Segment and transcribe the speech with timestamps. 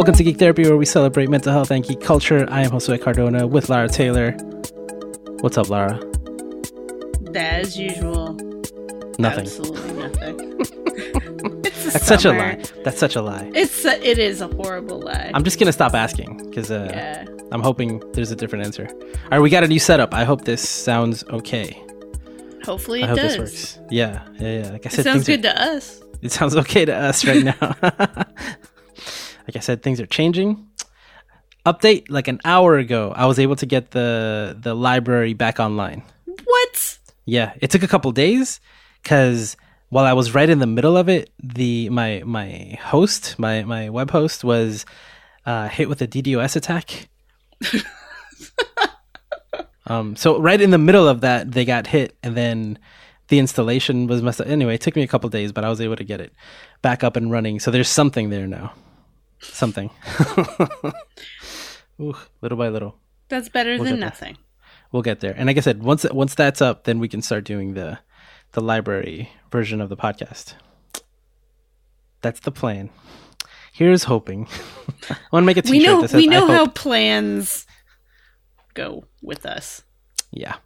[0.00, 2.46] Welcome to Geek Therapy, where we celebrate mental health and geek culture.
[2.48, 4.30] I am Josue Cardona with Lara Taylor.
[5.40, 6.00] What's up, Lara?
[7.34, 8.32] As usual.
[9.18, 9.40] Nothing.
[9.44, 11.62] Absolutely nothing.
[11.62, 12.64] That's such a lie.
[12.82, 13.50] That's such a lie.
[13.54, 15.32] It's a, it is a horrible lie.
[15.34, 17.26] I'm just gonna stop asking because uh, yeah.
[17.52, 18.88] I'm hoping there's a different answer.
[18.90, 20.14] All right, we got a new setup.
[20.14, 21.78] I hope this sounds okay.
[22.64, 23.36] Hopefully I it hope does.
[23.36, 23.78] this works.
[23.90, 24.70] Yeah, yeah, yeah.
[24.70, 26.00] Like I It said, sounds good are- to us.
[26.22, 27.74] It sounds okay to us right now.
[29.50, 30.64] like I said, things are changing.
[31.66, 36.04] Update like an hour ago, I was able to get the the library back online.
[36.24, 36.98] What?
[37.24, 38.60] Yeah, it took a couple days
[39.02, 39.56] because
[39.88, 43.90] while I was right in the middle of it, the my my host, my my
[43.90, 44.86] web host, was
[45.44, 47.08] uh, hit with a DDoS attack.
[49.88, 52.78] um, so right in the middle of that, they got hit, and then
[53.26, 54.46] the installation was messed up.
[54.46, 56.32] Anyway, it took me a couple days, but I was able to get it
[56.82, 57.58] back up and running.
[57.58, 58.72] So there's something there now,
[59.40, 59.90] something.
[62.00, 62.96] Ooh, little by little
[63.28, 64.06] That's better We'll than get there.
[64.08, 64.38] nothing.
[64.92, 65.34] we'll get there.
[65.36, 67.98] And like I said, once once that's up, then we can start doing the
[68.52, 70.54] the library version of the podcast.
[72.22, 72.90] That's the plan.
[73.72, 74.46] Here's hoping.
[75.10, 76.74] I want to make a t-shirt We know that says, we know I how hope.
[76.74, 77.66] plans
[78.74, 79.82] go with us.
[80.30, 80.56] Yeah.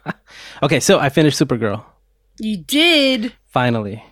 [0.62, 1.84] okay, so I finished Supergirl
[2.38, 3.32] You did.
[3.48, 4.04] finally.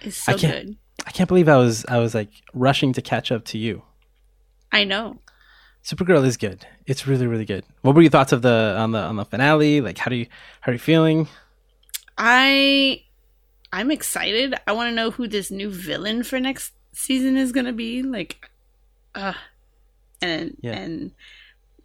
[0.00, 0.76] It's so I can't- good.
[1.06, 3.82] I can't believe I was I was like rushing to catch up to you.
[4.72, 5.18] I know.
[5.84, 6.66] Supergirl is good.
[6.86, 7.64] It's really really good.
[7.82, 9.80] What were your thoughts of the on the on the finale?
[9.80, 10.26] Like how do you
[10.60, 11.28] how are you feeling?
[12.16, 13.02] I
[13.72, 14.54] I'm excited.
[14.66, 18.02] I want to know who this new villain for next season is going to be.
[18.04, 18.48] Like,
[19.16, 19.32] uh,
[20.22, 20.72] and Yeah.
[20.74, 21.10] and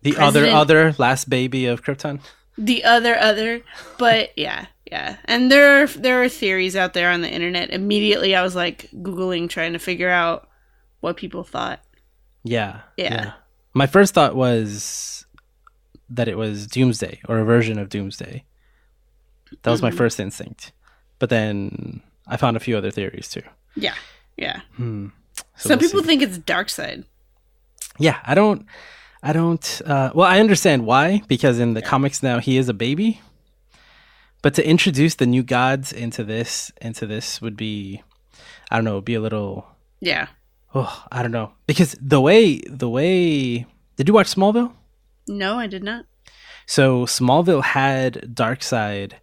[0.04, 2.20] The other other last baby of Krypton?
[2.62, 3.62] The other other
[3.98, 8.36] but yeah yeah and there are there are theories out there on the internet immediately
[8.36, 10.50] i was like googling trying to figure out
[11.00, 11.80] what people thought
[12.44, 12.82] Yeah.
[12.98, 13.32] Yeah.
[13.74, 15.26] My first thought was
[16.10, 18.44] that it was Doomsday or a version of Doomsday.
[19.62, 19.98] That was my Mhm.
[19.98, 20.72] first instinct.
[21.20, 23.44] But then I found a few other theories too.
[23.76, 23.96] yeah
[24.38, 25.08] yeah Hmm.
[25.56, 26.08] So some we'll people see.
[26.08, 27.04] think it's Darkseid
[28.00, 28.66] Yeah, I don't
[29.22, 32.74] I don't uh well, I understand why because in the comics now he is a
[32.74, 33.22] baby.
[34.42, 38.02] But to introduce the new gods into this into this would be
[38.72, 39.68] I don't know, would be a little
[40.00, 40.28] yeah
[40.74, 41.52] oh, I don't know.
[41.68, 43.66] Because the way the way
[43.98, 44.74] Did you watch Smallville?
[45.28, 46.06] no i did not
[46.66, 49.14] So Smallville had Darkseid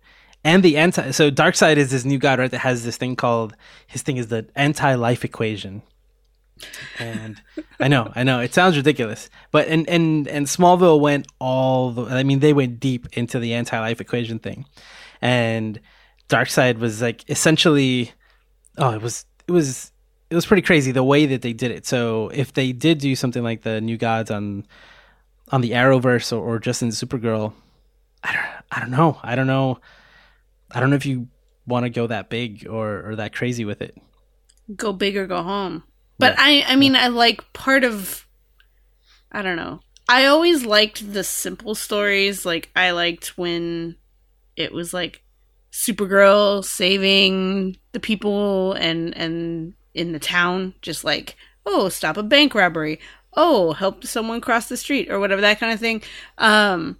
[0.45, 3.56] and the anti so Darkseid is this new god, right, that has this thing called
[3.89, 5.83] his thing is the anti-life equation.
[6.99, 7.41] And
[7.78, 9.28] I know, I know, it sounds ridiculous.
[9.50, 13.55] But and and and Smallville went all the I mean they went deep into the
[13.55, 14.67] anti-life equation thing.
[15.21, 15.81] And
[16.28, 18.12] Darkseid was like essentially
[18.78, 19.93] oh, it was it was
[20.31, 21.87] it was pretty crazy the way that they did it.
[21.87, 24.67] So if they did do something like the new gods on
[25.53, 27.53] on the Arrowverse or, or just in Supergirl,
[28.25, 29.21] I don't, I don't know.
[29.23, 29.78] I don't know.
[30.73, 31.28] I don't know if you
[31.67, 33.97] want to go that big or, or that crazy with it.
[34.75, 35.84] go big or go home
[36.19, 36.44] but Yeah.
[36.44, 38.27] i i mean i like part of
[39.32, 39.81] i don't know.
[40.09, 42.47] I always liked the simple stories.
[42.47, 43.97] Like i liked when
[44.56, 45.22] it was like
[45.72, 50.75] supergirl saving the people and and in the town.
[50.81, 53.00] Just like oh stop a bank robbery.
[53.34, 56.03] Oh help someone cross the street or whatever that kind of thing.
[56.38, 56.99] Um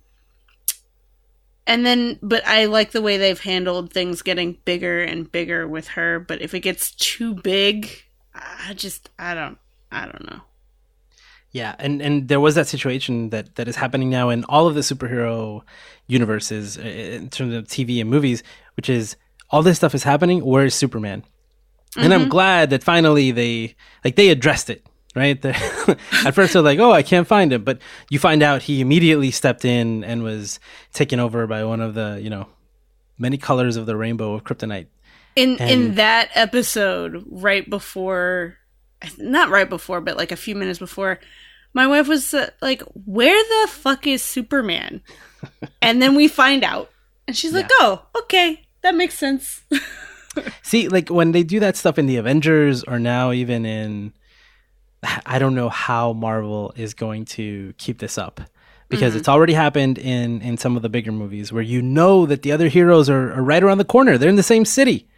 [1.69, 5.88] and then but i like the way they've handled things getting bigger and bigger with
[5.88, 6.19] her.
[6.19, 8.03] But if it gets too big
[8.69, 9.59] i just i don't
[9.91, 10.41] i don't know
[11.53, 14.75] Yeah, and and there was that situation that that is happening now in all of
[14.75, 15.63] the superhero
[16.07, 18.43] universes uh, in terms of TV and movies,
[18.77, 19.17] which is
[19.49, 20.45] all this stuff is happening.
[20.45, 21.25] Where's Superman?
[21.97, 23.75] And I'm glad that finally they
[24.05, 24.85] like they addressed it.
[25.15, 25.41] Right
[26.27, 27.79] at first, they're like, "Oh, I can't find him," but
[28.11, 30.61] you find out he immediately stepped in and was
[30.93, 32.49] taken over by one of the you know
[33.17, 34.89] many colors of the rainbow of kryptonite.
[35.37, 38.56] In in that episode right before
[39.19, 41.21] not right before but like a few minutes before
[41.75, 45.03] my wife was uh, like where the fuck is superman
[45.83, 46.91] and then we find out
[47.29, 49.62] and she's like oh okay that makes sense
[50.62, 54.12] See, like when they do that stuff in the Avengers or now even in
[55.27, 58.41] I don't know how Marvel is going to keep this up.
[58.89, 59.19] Because Mm-hmm.
[59.19, 62.53] it's already happened in in some of the bigger movies where you know that the
[62.53, 64.17] other heroes are, are right around the corner.
[64.17, 65.09] They're in the same city.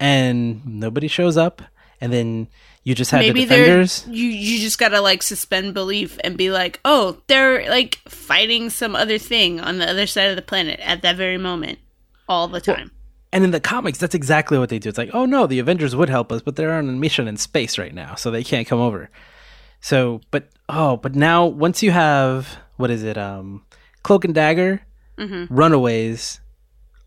[0.00, 1.62] And nobody shows up.
[2.00, 2.48] And then
[2.82, 4.04] you just have maybe the defenders.
[4.08, 8.94] you you just gotta like suspend belief and be like oh they're like fighting some
[8.94, 11.78] other thing on the other side of the planet at that very moment
[12.28, 12.90] all the time
[13.32, 14.88] And in the comics, that's exactly what they do.
[14.90, 17.36] It's like, oh no, the Avengers would help us, but they're on a mission in
[17.36, 19.08] space right now, so they can't come over.
[19.80, 23.16] So, but oh, but now once you have what is it?
[23.16, 23.64] Um,
[24.02, 24.82] Cloak and Dagger,
[25.18, 26.40] hmm Runaways.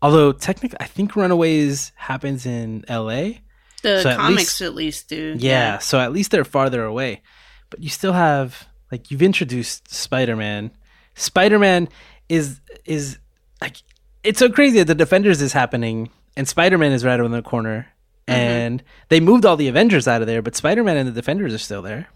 [0.00, 3.40] Although technically, I think Runaways happens in L.A.
[3.82, 5.34] The So at comics least- at least do.
[5.38, 7.22] Yeah, so at least they're farther away.
[7.70, 10.70] But you still have like you've introduced Spider-Man.
[11.14, 11.88] Spider-Man
[12.28, 13.18] is is
[13.60, 13.76] like
[14.24, 17.88] it's so crazy that the Defenders is happening and Spider-Man is right around the corner.
[18.28, 18.34] Mhm.
[18.34, 21.58] And they moved all the Avengers out of there, but Spider-Man and the Defenders are
[21.58, 22.08] still there.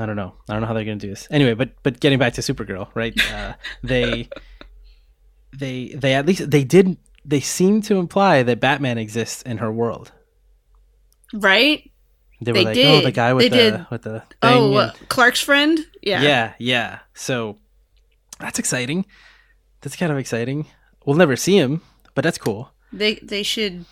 [0.00, 0.34] I don't know.
[0.48, 1.28] I don't know how they're going to do this.
[1.30, 3.14] Anyway, but but getting back to Supergirl, right?
[3.32, 3.52] Uh,
[3.82, 4.28] they
[5.52, 9.70] they they at least they did they seem to imply that Batman exists in her
[9.72, 10.12] world.
[11.32, 11.90] Right?
[12.40, 13.86] They were They like, oh, the guy with They the did.
[13.90, 14.26] with the thing.
[14.42, 15.78] Oh, uh, Clark's friend?
[16.02, 16.22] Yeah.
[16.22, 16.98] yeah, yeah.
[17.12, 17.58] So
[18.38, 19.04] that's exciting.
[19.82, 20.66] That's kind of exciting.
[21.04, 21.82] We'll never see him,
[22.14, 22.72] but that's cool.
[22.92, 23.84] They they should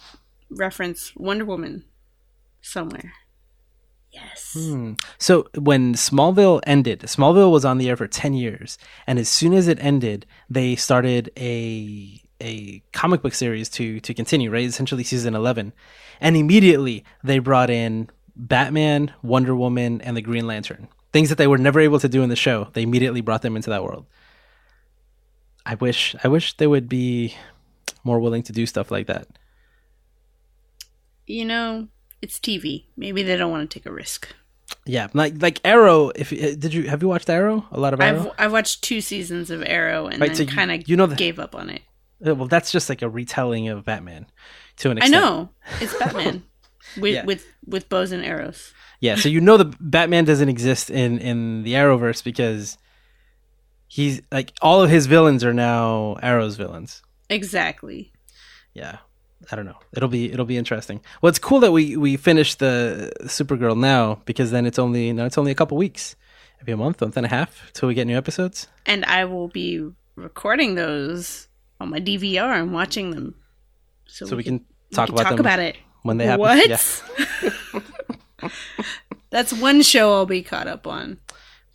[0.51, 1.85] reference Wonder Woman
[2.63, 3.13] somewhere.
[4.25, 4.55] Yes.
[4.55, 4.95] Hmm.
[5.19, 9.53] So when Smallville ended, Smallville was on the air for ten years, and as soon
[9.53, 14.51] as it ended, they started a a comic book series to to continue.
[14.51, 15.73] Right, essentially season eleven,
[16.21, 20.89] and immediately they brought in Batman, Wonder Woman, and the Green Lantern.
[21.13, 22.69] Things that they were never able to do in the show.
[22.73, 24.07] They immediately brought them into that world.
[25.65, 27.37] I wish I wish they would be
[28.05, 29.27] more willing to do stuff like that.
[31.27, 31.89] You know,
[32.23, 32.85] it's TV.
[32.97, 34.29] Maybe they don't want to take a risk.
[34.85, 36.11] Yeah, like like Arrow.
[36.15, 37.67] If uh, did you have you watched Arrow?
[37.73, 38.33] A lot of Arrow.
[38.39, 41.07] I've I've watched two seasons of Arrow and Right, then you- kind of you know
[41.07, 41.83] the- gave up on it.
[42.27, 44.27] Uh, Well, that's just like a retelling of Batman
[44.79, 45.15] to an extent.
[45.15, 45.49] I know
[45.81, 46.43] it's Batman
[46.99, 47.25] with Yeah.
[47.25, 48.73] with with bows and arrows.
[49.01, 52.77] Yeah, so you know the Batman doesn't exist in in the Arrowverse because
[53.87, 57.03] he's like all of his villains are now Arrow's villains.
[57.31, 58.13] Exactly.
[58.75, 58.99] Yeah.
[59.53, 59.79] I don't know.
[59.93, 61.01] It'll be it'll be interesting.
[61.23, 65.25] Well, it's cool that we we finished the Supergirl now because then it's only now
[65.27, 66.17] it's only a couple weeks,
[66.61, 68.67] maybe a month, month and a half till we get new episodes.
[68.85, 71.49] And I will be recording those
[71.81, 73.37] on my DVR and watching them,
[74.07, 75.77] so, So we can, can talk we can about talk them about it.
[76.03, 76.41] when they happen.
[76.41, 76.69] What?
[76.69, 78.51] Yeah,
[79.31, 81.19] That's one show I'll be caught up on.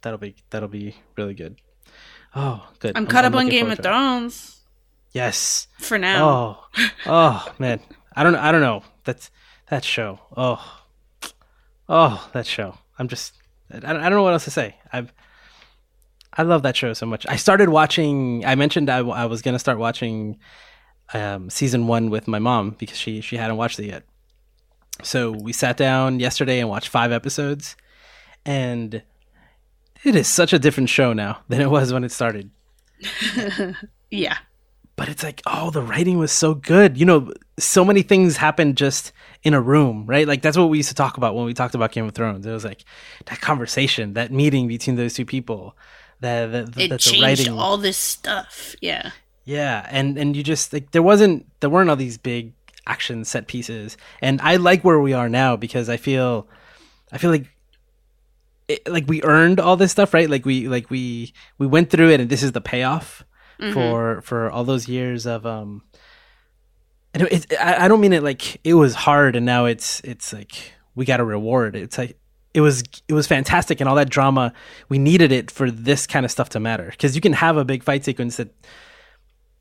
[0.02, 1.62] that'll be that'll be really good.
[2.36, 2.98] Oh, good.
[2.98, 3.78] I'm, caught up on Game of.
[3.80, 4.53] Thrones
[5.14, 5.68] Yes.
[5.80, 6.28] for now.
[6.76, 7.80] Oh, oh man,
[8.16, 8.84] I don't, I don't know.
[9.04, 9.30] That's
[9.70, 10.20] that show.
[10.36, 10.82] Oh,
[11.88, 12.78] oh, that show.
[12.98, 13.34] I'm just,
[13.72, 14.76] I don't, I don't know what else to say.
[14.92, 15.14] I've,
[16.36, 17.26] I love that show so much.
[17.30, 18.44] I started watching.
[18.46, 20.40] I mentioned I, I was gonna start watching
[21.14, 24.04] um, season one with my mom because she she hadn't watched it yet.
[25.04, 27.76] So we sat down yesterday and watched five episodes,
[28.46, 29.04] and
[30.04, 32.50] it is such a different show now than it was when it started
[34.12, 34.38] Yeah.
[34.96, 36.98] But it's like oh the writing was so good.
[36.98, 39.12] You know so many things happened just
[39.44, 40.28] in a room right?
[40.28, 42.46] Like that's what we used to talk about when we talked about game of thrones.
[42.46, 42.84] It was like
[43.26, 45.76] that conversation that meeting between those two people
[46.22, 48.76] that the, the, It that the changed writing all this stuff.
[48.82, 49.12] Yeah.
[49.46, 52.54] yeah and and you just like there wasn't there weren't all these big
[52.86, 53.98] action set pieces.
[54.22, 56.48] And i like where we are now because i feel
[57.12, 57.48] i feel like
[58.68, 60.30] it, like we earned all this stuff right?
[60.30, 63.24] Like we like we we went through it and this is the payoff
[63.60, 63.74] Mhm.
[63.74, 65.84] for for all those years of um
[67.14, 70.00] and it, it, I, I don't mean it like it was hard and now it's
[70.02, 72.18] it's like we got a reward it's like
[72.54, 74.54] it was it was fantastic and all that drama
[74.90, 77.66] we needed it for this kind of stuff to matter because you can have a
[77.66, 78.50] big fight sequence that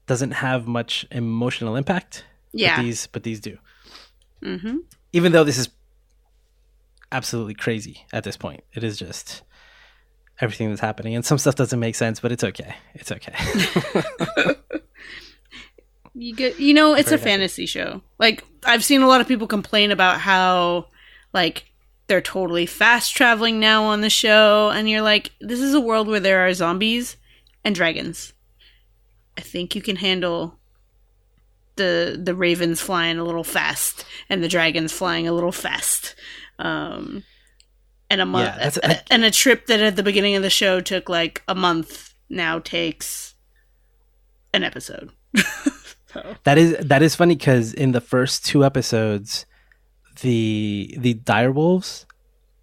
[0.07, 2.77] doesn't have much emotional impact Yeah.
[2.77, 3.59] but these but these do
[4.43, 4.79] mm-hmm.
[5.13, 5.69] even though this is
[7.11, 9.43] absolutely crazy at this point it is just
[10.41, 13.35] everything that's happening and some stuff doesn't make sense but it's okay it's okay
[16.15, 17.31] You get, you know, it's Very a happy.
[17.31, 18.03] fantasy show.
[18.19, 20.89] Like I've seen a lot of people complain about how,
[21.33, 21.71] like,
[22.07, 26.09] they're totally fast traveling now on the show, and you're like, this is a world
[26.09, 27.17] where there are zombies
[27.65, 28.35] and dragons.
[29.39, 30.59] I think you can handle
[31.77, 36.15] the the ravens flying a little fast and the dragons flying a little fast.
[36.59, 37.25] Um,
[38.13, 40.81] and a month, Yeah, I- and a trip that at the beginning of the show
[40.81, 43.35] took like a month now takes
[44.55, 45.11] an episode.
[46.13, 46.37] so.
[46.45, 49.47] That is that is funny because in the first two episodes,
[50.21, 52.05] the the direwolves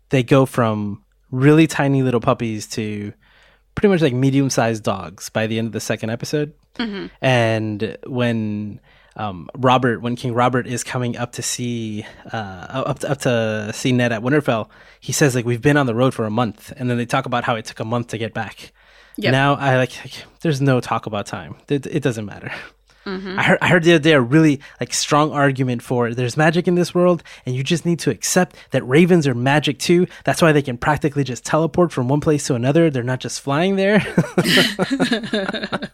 [0.09, 3.13] they go from really tiny little puppies to
[3.75, 6.53] pretty much like medium sized dogs by the end of the second episode.
[6.77, 7.09] Mhm.
[7.21, 8.79] And when
[9.19, 13.71] um, Robert, when King Robert is coming up to see uh, up to, up to
[13.73, 14.69] see Ned at Winterfell,
[15.01, 17.25] he says like we've been on the road for a month, and then they talk
[17.25, 18.71] about how it took a month to get back.
[19.17, 19.31] Yep.
[19.33, 21.57] Now I like, like there's no talk about time.
[21.67, 22.51] It, it doesn't matter.
[23.05, 26.67] I heard I heard the other day a really like strong argument for there's magic
[26.67, 30.05] in this world and you just need to accept that ravens are magic too.
[30.25, 32.91] That's why they can practically just teleport from one place to another.
[32.91, 34.05] They're not just flying there.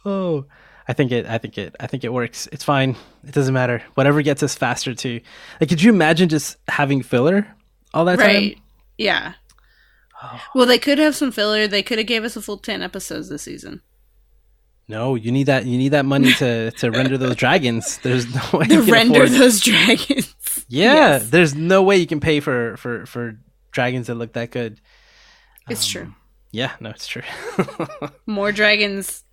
[0.06, 0.46] oh,
[0.88, 2.48] I think it I think it I think it works.
[2.52, 2.96] It's fine.
[3.26, 3.82] It doesn't matter.
[3.94, 5.20] Whatever gets us faster to.
[5.60, 7.46] Like could you imagine just having filler
[7.94, 8.54] all that Right.
[8.56, 8.62] time?
[8.98, 9.32] Yeah.
[10.54, 11.66] Well, they could have some filler.
[11.66, 13.82] They could have gave us a full ten episodes this season.
[14.88, 17.98] No, you need that you need that money to to render those dragons.
[17.98, 20.34] There's no way To render those dragons.
[20.68, 21.30] Yeah, Yes.
[21.30, 23.38] there's no way you can pay for for for
[23.72, 24.80] dragons that look that good.
[25.68, 26.14] It's um, true.
[26.50, 27.22] Yeah, no, it's true.
[28.26, 29.24] More dragons,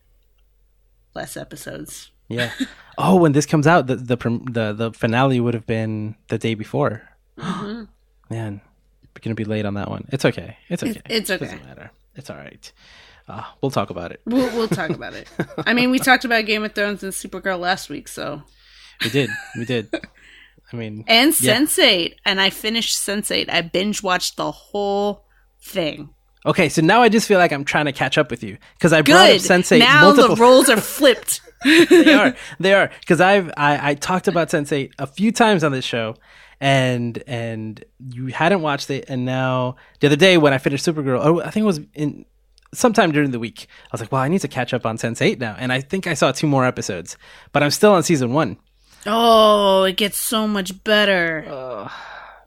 [1.15, 2.11] less episodes.
[2.27, 2.51] yeah.
[3.01, 4.17] Oh, when this comes out, the the
[4.51, 7.01] the the finale would have been the day before.
[7.39, 7.83] Mm-hmm.
[8.29, 8.59] Man,
[9.15, 10.05] we're gonna be late on that one.
[10.11, 10.57] It's okay.
[10.67, 11.01] It's okay.
[11.05, 11.45] it's okay.
[11.45, 11.91] Doesn't matter.
[12.15, 12.71] It's all right.
[13.29, 14.19] Uh, we'll talk about it.
[14.25, 15.29] We'll, we'll talk about it.
[15.65, 18.43] I mean, we talked about Game of Thrones and Supergirl last week, so
[19.03, 19.29] We did.
[19.57, 19.87] We did.
[20.73, 21.55] I mean, and Yeah.
[21.61, 23.49] Sense8, and I finished Sense8.
[23.49, 25.25] I binge watched the whole
[25.61, 26.09] thing.
[26.45, 26.69] Okay.
[26.69, 29.01] So now I just feel like I'm trying to catch up with you because I
[29.01, 29.41] brought up Good.
[29.41, 30.35] Sense8 now multiple.
[30.35, 31.41] the roles are flipped.
[31.65, 32.35] they are.
[32.59, 32.89] They are.
[33.01, 36.15] Because I've I, I talked about Sense8 a few times on this show,
[36.61, 41.19] and and you hadn't watched it, and now the other day when I finished Supergirl,
[41.21, 42.25] oh, I think it was in
[42.73, 45.39] sometime during the week, I was like, well, I need to catch up on Sense8
[45.39, 47.17] now, and I think I saw two more episodes,
[47.51, 48.57] but I'm still on season one.
[49.05, 51.45] Oh, it gets so much better.
[51.49, 51.91] Oh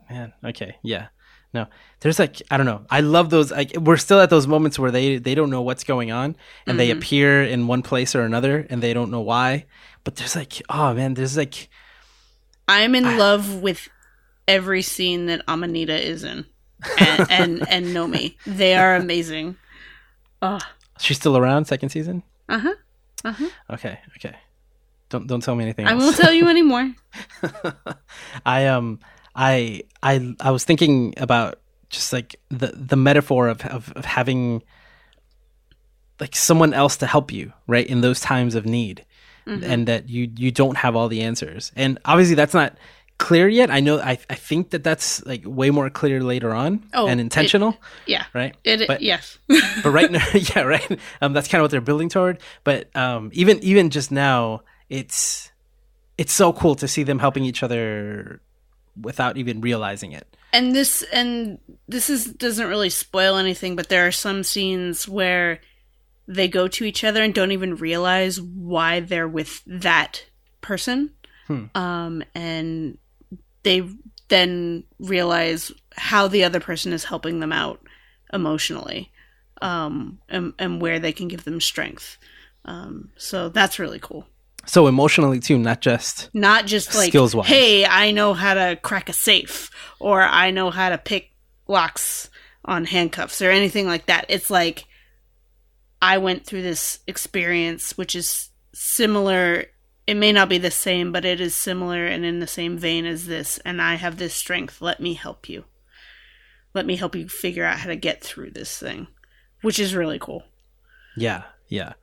[0.09, 1.09] man, okay, yeah.
[1.55, 1.67] No,
[2.01, 2.87] there's like I don't know.
[2.91, 3.51] I love those.
[3.51, 6.81] Like we're still at those moments where they they don't know what's going on, and
[6.81, 9.67] they appear in one place or another, and they don't know why.
[10.05, 11.69] But there's like, oh man, there's like.
[12.69, 13.89] I'm in love with
[14.49, 16.47] every scene that Amanita is in,
[16.99, 18.37] and and, and Nomi.
[18.47, 19.57] They are amazing.
[20.41, 20.59] Oh,
[20.99, 22.23] She's still around second season?
[22.49, 22.75] uh huh.
[23.25, 23.49] Uh huh.
[23.71, 24.37] Okay, okay.
[25.11, 26.95] Don't don't tell me anything I won't tell you anymore.
[28.47, 29.01] I um
[29.35, 31.59] I I I was thinking about
[31.91, 34.63] just like the the metaphor of of, of having
[36.21, 37.87] like someone else to help you, right?
[37.87, 39.05] In those times of need.
[39.45, 41.73] And that you you don't have all the answers.
[41.75, 42.77] And obviously that's not
[43.19, 43.73] clear yet.
[43.73, 47.19] I know I I think that that's like way more clear later on Oh, and
[47.19, 48.25] it- intentional, Yeah.
[48.35, 48.55] right?
[48.63, 49.39] It, But- yes.
[49.83, 53.31] but right now yeah right um that's kind of what they're building toward but um
[53.33, 55.51] even even just now it's
[56.19, 58.41] it's so cool to see them helping each other
[59.01, 60.37] without even realizing it.
[60.53, 61.59] And this and
[61.89, 65.61] this is doesn't really spoil anything but there are some scenes where
[66.29, 70.25] they go to each other and don't even realize why they're with that
[70.61, 71.13] person.
[71.47, 71.65] Hmm.
[71.75, 72.99] um and
[73.65, 73.83] they
[74.29, 77.81] then realize how the other person is helping them out
[78.33, 79.11] emotionally
[79.61, 82.19] um and, and where they can give them strength.
[82.65, 84.27] Um so that's really cool
[84.67, 87.47] so emotionally too not just not just like Skills-wise.
[87.47, 91.33] hey i know how to crack a safe or i know how to pick
[91.69, 92.31] locks
[92.65, 94.27] on handcuffs or anything like that.
[94.29, 94.87] It's like
[96.01, 99.67] i went through this experience which is similar.
[100.07, 103.07] It may not be the same but it is similar and in the same vein
[103.07, 103.59] as this.
[103.65, 104.81] And i have this strength.
[104.81, 105.65] Let me help you.
[106.75, 109.09] Let me help you figure out how to get through this thing
[109.63, 110.45] which is really cool.
[111.17, 111.95] Yeah yeah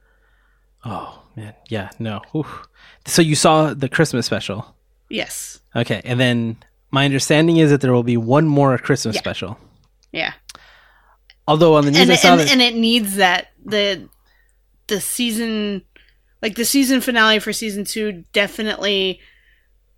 [0.86, 1.53] oh man.
[1.69, 2.21] Yeah no.
[2.36, 2.67] Oof.
[3.05, 4.75] so you saw the christmas special?
[5.09, 5.59] Yes.
[5.75, 6.57] Okay and then
[6.91, 9.21] my understanding is that there will be one more christmas Yeah.
[9.21, 9.57] special.
[10.12, 10.33] Yeah.
[11.48, 13.48] Although on the news and i saw and, that and it needs that.
[13.65, 14.07] The
[14.88, 15.83] the season
[16.41, 19.19] like the season finale for season two definitely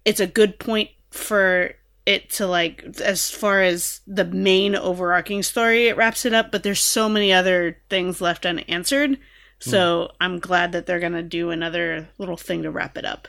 [0.04, 1.72] it's a good point for
[2.06, 6.64] it to like as far as the main overarching story it wraps it up but
[6.64, 9.18] there's so many other things left unanswered
[9.62, 13.28] so i'm glad that they're gonna do another little thing to wrap it up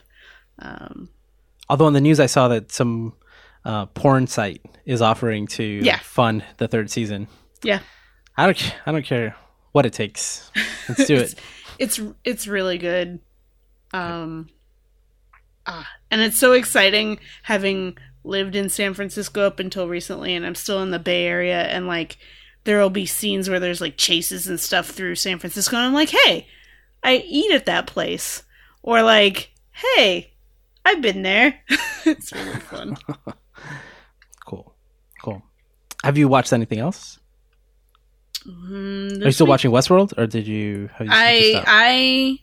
[0.58, 1.08] um
[1.68, 3.12] although on the news i saw that some
[3.64, 5.98] uh, porn site is offering to Yeah.
[6.00, 7.28] fund the third season
[7.62, 7.80] yeah
[8.36, 8.74] I don't.
[8.86, 9.36] I don't care
[9.72, 10.50] what it takes.
[10.88, 11.34] Let's do it.
[11.78, 13.20] it's it's really good
[13.92, 14.48] um
[15.66, 20.54] ah, and it's so exciting having lived in san francisco up until recently and i'm
[20.54, 22.16] still in the bay area and like
[22.64, 26.10] there'll be scenes where there's like chases and stuff through san francisco and i'm like
[26.10, 26.46] hey
[27.02, 28.42] i eat at that place
[28.82, 30.32] or like hey
[30.84, 31.60] i've been there
[32.04, 32.96] it's really fun
[34.46, 34.74] Cool.
[35.22, 35.42] Cool.
[36.04, 37.18] Have you watched anything else?
[38.46, 40.90] Mm, Are you still week- watching Westworld, or did you?
[41.00, 41.62] You I?
[41.66, 42.38] I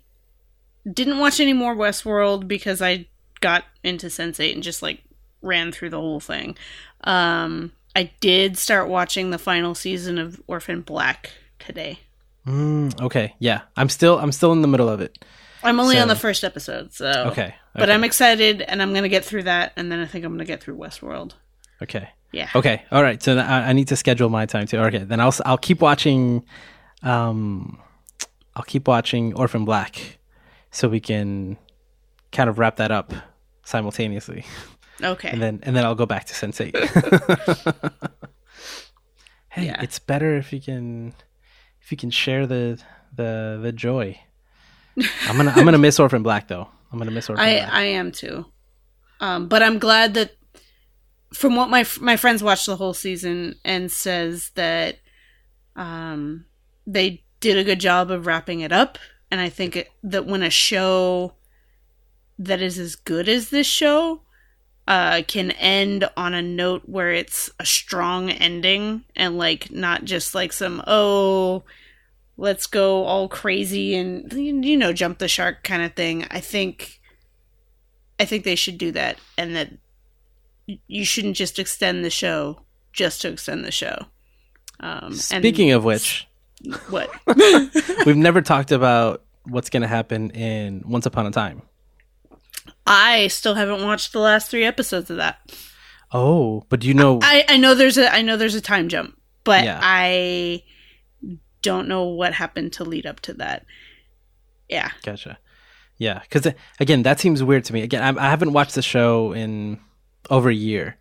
[0.92, 3.08] didn't watch any more Westworld because I
[3.42, 5.04] got into Sense8 and just like
[5.42, 6.58] ran through the whole thing.
[7.04, 12.00] Um I did start watching the final season of Orphan Black today.
[12.48, 15.24] Mm, okay, yeah, I'm still I'm still in the middle of it.
[15.62, 19.26] I'm only on the first episode, so Okay, But I'm excited, and I'm gonna get
[19.26, 21.34] through that, and then I think I'm gonna get through Westworld.
[21.84, 22.10] okay.
[22.32, 22.48] Yeah.
[22.56, 22.84] Okay.
[22.92, 23.22] All right.
[23.22, 24.78] So I, I need to schedule my time too.
[24.78, 25.00] Okay.
[25.00, 26.46] Then I'll I'll keep watching.
[27.04, 27.82] Um,
[28.56, 30.20] I'll keep watching Orphan Black,
[30.72, 31.58] so we can
[32.32, 33.12] kind of wrap that up
[33.66, 34.46] simultaneously,
[35.02, 35.30] Okay.
[35.30, 36.74] and then and then I'll go back to Sense8.
[39.50, 39.82] hey, Yeah.
[39.82, 41.14] it's better if you can
[41.82, 42.82] if you can share the
[43.16, 44.20] the the joy.
[45.28, 46.68] I'm gonna I'm gonna miss Orphan Black though.
[46.92, 47.74] I'm gonna miss Orphan I Black.
[47.74, 48.46] I am too.
[49.22, 50.32] Um, but I'm glad that
[51.34, 54.98] from what my my friends watched the whole season and says that
[55.76, 56.46] um,
[56.88, 58.98] they did a good job of wrapping it up,
[59.32, 61.36] and I think it, that when a show
[62.38, 64.24] that is as good as this show
[64.90, 70.34] uh, can end on a note where it's a strong ending and like not just
[70.34, 71.64] like some oh
[72.38, 76.26] let's go all crazy and you know jump the shark kind of thing.
[76.32, 77.00] I think
[78.20, 79.72] i think they should do that and that
[80.88, 82.60] you shouldn't just extend the show
[82.92, 83.96] just to extend the show.
[84.80, 86.28] Um Speaking of which,
[86.90, 87.12] what?
[88.08, 91.62] we've never talked about what's gonna happen in Once Upon a Time.
[92.88, 95.40] I still haven't watched the last three episodes of that
[96.12, 97.20] Oh, but do you know?
[97.22, 99.80] i i know there's a i know there's a time jump but Yeah.
[99.82, 100.64] i
[101.62, 103.66] don't know what happened to lead up to that
[104.70, 105.38] yeah Gotcha.
[105.98, 107.82] Yeah, because uh, again, that seems weird to me.
[107.82, 109.82] Again, I'm, I haven't watched the show in
[110.30, 110.96] over a year,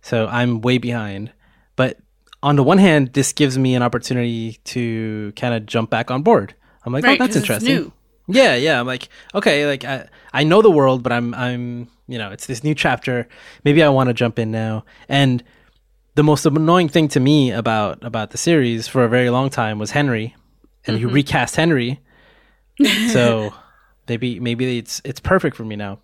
[0.00, 1.32] so I'm way behind.
[1.74, 1.98] But
[2.40, 6.22] on the one hand, this gives me an opportunity to kind of jump back on
[6.22, 6.54] board.
[6.86, 7.90] I'm like, oh, right oh, that's interesting.
[8.26, 8.80] Yeah, yeah.
[8.80, 12.46] I'm like, okay, like I, I know the world, but I'm, I'm, you know, it's
[12.46, 13.28] this new chapter.
[13.64, 14.84] Maybe I want to jump in now.
[15.08, 15.42] And
[16.14, 19.78] the most annoying thing to me about about the series for a very long time
[19.78, 20.34] was Henry,
[20.86, 21.16] and you mm-hmm.
[21.16, 22.00] recast Henry.
[23.08, 23.52] so
[24.08, 25.98] maybe maybe it's it's perfect for me now.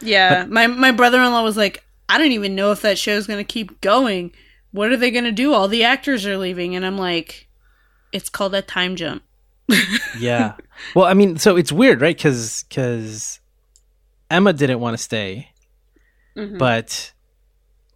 [0.00, 3.44] Yeah, my my brother-in-law was like, I don't even know if that show's going to
[3.44, 4.32] keep going.
[4.72, 5.52] What are they going to do?
[5.52, 7.48] All the actors are leaving and I'm like,
[8.12, 9.22] it's called a time jump.
[10.18, 10.54] Yeah.
[10.94, 12.16] well, I mean, so it's weird, right?
[12.16, 13.40] Because because
[14.30, 15.50] Emma didn't want to stay,
[16.36, 16.58] Mhm.
[16.58, 17.12] but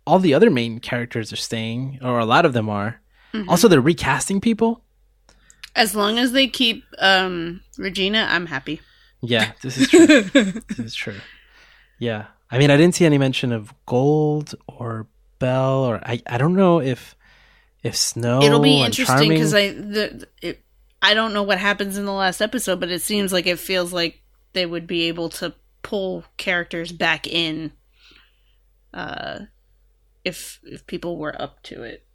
[0.07, 3.01] all the other main characters are staying, or a lot of them are.
[3.33, 3.49] Mhm.
[3.49, 4.83] Also, they're recasting people.
[5.77, 8.81] As long as they keep um Regina, I'm happy.
[9.23, 10.07] Yeah, this is true.
[10.07, 11.17] this is true.
[11.99, 15.07] Yeah, I mean, I didn't see any mention of Gold or
[15.39, 16.23] Belle, or I.
[16.27, 17.17] I don't know if
[17.83, 18.43] if Snow.
[18.43, 20.64] It'll be interesting cuz I the it,
[21.05, 23.93] I don't know what happens in the last episode, but it seems like it feels
[23.93, 24.23] like
[24.55, 27.73] they would be able to pull characters back in
[28.95, 29.41] uh
[30.25, 32.07] if if people were up to it.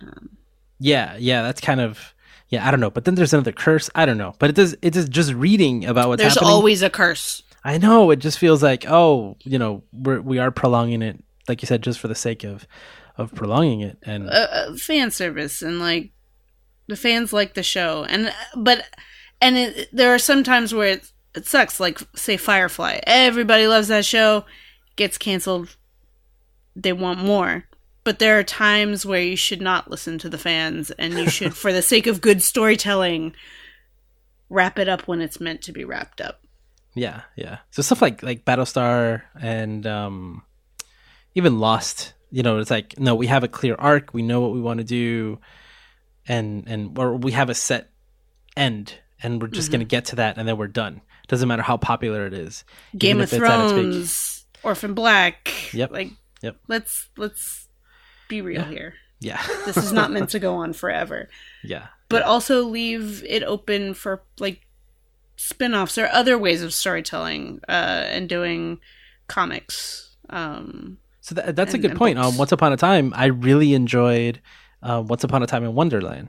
[0.00, 0.38] Um,
[0.78, 2.14] Yeah, yeah, that's kind of
[2.48, 2.66] yeah.
[2.66, 3.90] I don't know, but then there's another curse.
[3.94, 4.74] I don't know, but it does.
[4.80, 6.50] It is just reading about what's there's happening.
[6.52, 7.42] always a curse.
[7.62, 11.60] I know it just feels like oh, you know, we're we are prolonging it, like
[11.60, 12.66] you said, just for the sake of
[13.18, 16.12] of prolonging it, and uh, uh, fan service and like
[16.90, 18.84] the fans like the show and but
[19.40, 23.88] and it, there are some times where it, it sucks like say firefly everybody loves
[23.88, 24.44] that show
[24.96, 25.76] gets canceled
[26.76, 27.64] they want more
[28.04, 31.56] but there are times where you should not listen to the fans and you should
[31.56, 33.34] for the sake of good storytelling
[34.48, 36.40] wrap it up when it's meant to be wrapped up
[36.94, 37.58] yeah, yeah.
[37.70, 40.42] So stuff like like Battlestar and um,
[41.34, 42.14] even Lost.
[42.30, 44.12] You know, it's like no, we have a clear arc.
[44.12, 45.38] We know what we want to do,
[46.28, 47.90] and and or we have a set
[48.56, 49.72] end, and we're just Mhm.
[49.72, 51.00] gonna get to that, and then we're done.
[51.28, 52.64] Doesn't matter how popular it is.
[52.98, 53.82] game of if it's at its peak.
[53.82, 55.90] thrones orphan black Yep.
[55.92, 56.10] like
[56.42, 56.56] Yep.
[56.68, 57.68] let's let's
[58.28, 58.68] be real Yeah.
[58.68, 61.28] here Yeah, this is not meant to go on forever
[61.64, 64.66] yeah, but also leave it open for like
[65.36, 68.78] spin-offs or other ways of storytelling uh and doing
[69.28, 72.18] comics um So that, that's a good point.
[72.18, 74.40] Um, Once Upon a Time, I really enjoyed
[74.82, 76.28] uh, Once Upon a Time in Wonderland.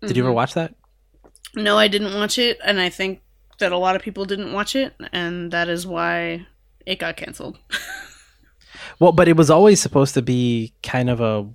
[0.00, 0.36] Did you ever mhm.
[0.36, 0.74] watch that?
[1.54, 3.20] no i didn't watch it and i think
[3.58, 6.46] that a lot of people didn't watch it and that is why
[6.86, 7.58] it got canceled
[8.98, 11.48] Well, but it was always supposed to be kind of a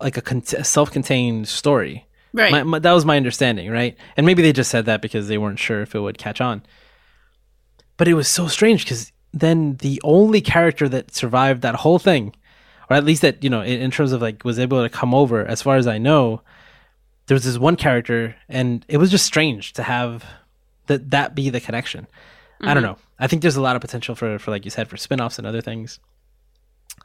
[0.00, 2.06] like a, con- self-contained story.
[2.32, 3.96] right My, my, that was my understanding, right?
[4.16, 6.62] And maybe they just said that because they weren't sure if it would catch on.
[7.98, 12.34] But it was so strange because then the only character that survived that whole thing,
[12.90, 15.14] or at least that you know, in, in terms of like was able to come
[15.14, 16.42] over, as far as I know,
[17.26, 20.24] there was this one character, and it was just strange to have
[20.86, 22.06] that that be the connection.
[22.62, 22.86] I don't Mhm.
[22.86, 22.96] know.
[23.18, 25.46] I think there's a lot of potential for for like you said for spin-offs and
[25.46, 25.98] other things.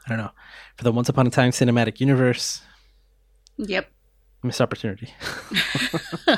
[0.05, 0.31] I don't know.
[0.75, 2.61] For the Once Upon a Time cinematic universe,
[3.57, 3.89] yep
[4.43, 5.11] Missed opportunity.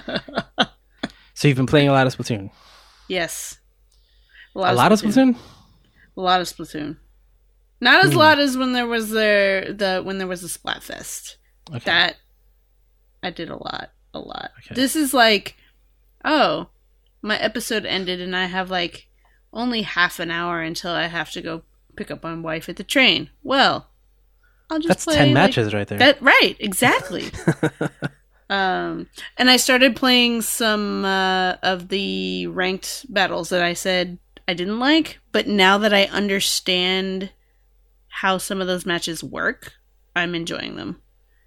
[1.33, 2.51] so you've been playing a lot of Splatoon.
[3.07, 3.59] Yes.
[4.55, 5.35] A lot of Splatoon.
[6.15, 6.97] A lot of Splatoon.
[7.79, 8.17] Not as Hmm.
[8.17, 11.35] lot as when there was the the when there was the Splatfest.
[11.69, 11.79] Okay.
[11.85, 12.15] That
[13.21, 14.51] I did a lot, a lot.
[14.59, 14.75] Okay.
[14.75, 15.55] This is like,
[16.23, 16.67] oh,
[17.21, 19.07] my episode ended and I have like
[19.53, 21.63] only half an hour until I have to go
[21.95, 23.29] pick up my wife at the train.
[23.43, 23.89] Well,
[24.69, 25.97] I'll just That's play, ten like, matches right there.
[25.97, 27.25] That right, exactly.
[28.49, 34.53] um, and I started playing some uh, of the ranked battles that I said I
[34.53, 37.31] didn't like, but now that I understand
[38.21, 39.73] how some of those matches work,
[40.15, 41.01] I'm enjoying them.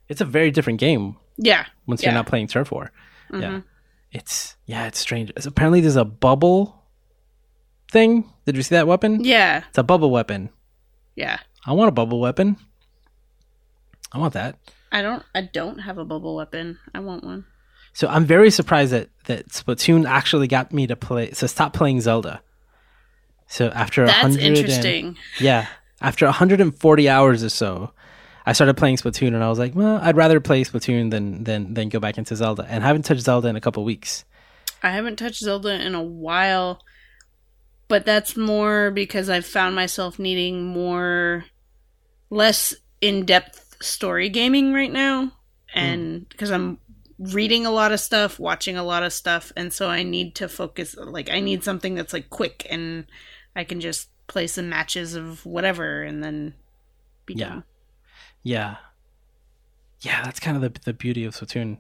[0.09, 1.67] it's a very different game Yeah.
[1.87, 2.91] once you're not playing turf war.
[3.33, 3.39] Yeah.
[3.41, 3.65] Mhm.
[4.13, 5.31] It's yeah, it's strange.
[5.37, 6.85] It's, apparently, there's a bubble
[7.93, 8.29] thing.
[8.45, 9.23] Did you see that weapon?
[9.25, 9.63] Yeah.
[9.69, 10.51] It's a bubble weapon.
[11.15, 11.39] Yeah.
[11.65, 12.57] I want a bubble weapon.
[14.13, 14.57] I want that.
[14.93, 15.23] I don't.
[15.35, 16.79] I don't have a bubble weapon.
[16.95, 17.45] I want one.
[17.93, 21.31] So I'm very surprised that that Splatoon actually got me to play.
[21.33, 22.43] So stop playing Zelda.
[23.47, 25.17] So after a That's hundred, and- interesting.
[25.41, 25.67] yeah,
[26.01, 27.93] after 140 hours or so,
[28.47, 31.75] I started playing Splatoon, and I was like, well, I'd rather play Splatoon than than
[31.75, 32.67] than go back into Zelda.
[32.69, 34.25] And I haven't touched Zelda in a couple weeks.
[34.83, 36.83] I haven't touched Zelda in a while,
[37.89, 41.45] but that's more because I've found myself needing more,
[42.31, 45.33] less in depth story gaming right now.
[45.73, 45.79] Hmm.
[45.79, 46.79] And because I'm
[47.19, 50.49] reading a lot of stuff, watching a lot of stuff, and so I need to
[50.49, 50.97] focus.
[50.97, 53.05] Like, I need something that's like quick and
[53.55, 56.55] I can just play some matches of whatever and then
[57.27, 57.49] be Yeah.
[57.49, 57.65] done.
[58.43, 58.77] Yeah,
[60.01, 61.79] yeah, that's kind of the the beauty of Splatoon.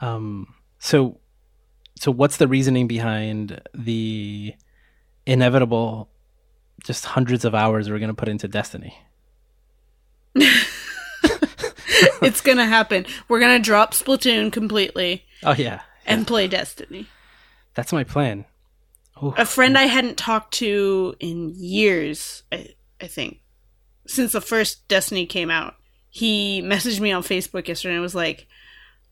[0.00, 1.20] Um, so,
[1.94, 4.54] so what's the reasoning behind the
[5.26, 6.08] inevitable,
[6.82, 8.98] just hundreds of hours we're going to put into Destiny?
[12.22, 13.06] it's gonna happen.
[13.28, 17.06] We're gonna drop Splatoon completely Oh yeah, and play Destiny.
[17.74, 18.44] that's my plan.
[19.22, 23.40] Ooh, a friend I hadn't talked to in years, I, I think,
[24.06, 25.76] since the first Destiny came out.
[26.10, 28.46] He messaged me on Facebook yesterday and was like,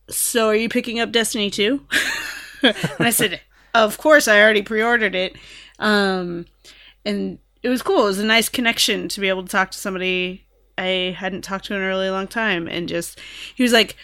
[0.09, 1.87] So are you picking up Destiny 2?
[2.62, 3.41] and I said,
[3.75, 5.37] Of course, I already pre ordered it.
[5.79, 6.47] Um,
[7.05, 8.05] and it was cool.
[8.05, 10.47] It was a nice connection to be able to talk to somebody
[10.79, 12.67] I hadn't talked to in a really long time.
[12.67, 13.21] And just,
[13.55, 13.97] he was like,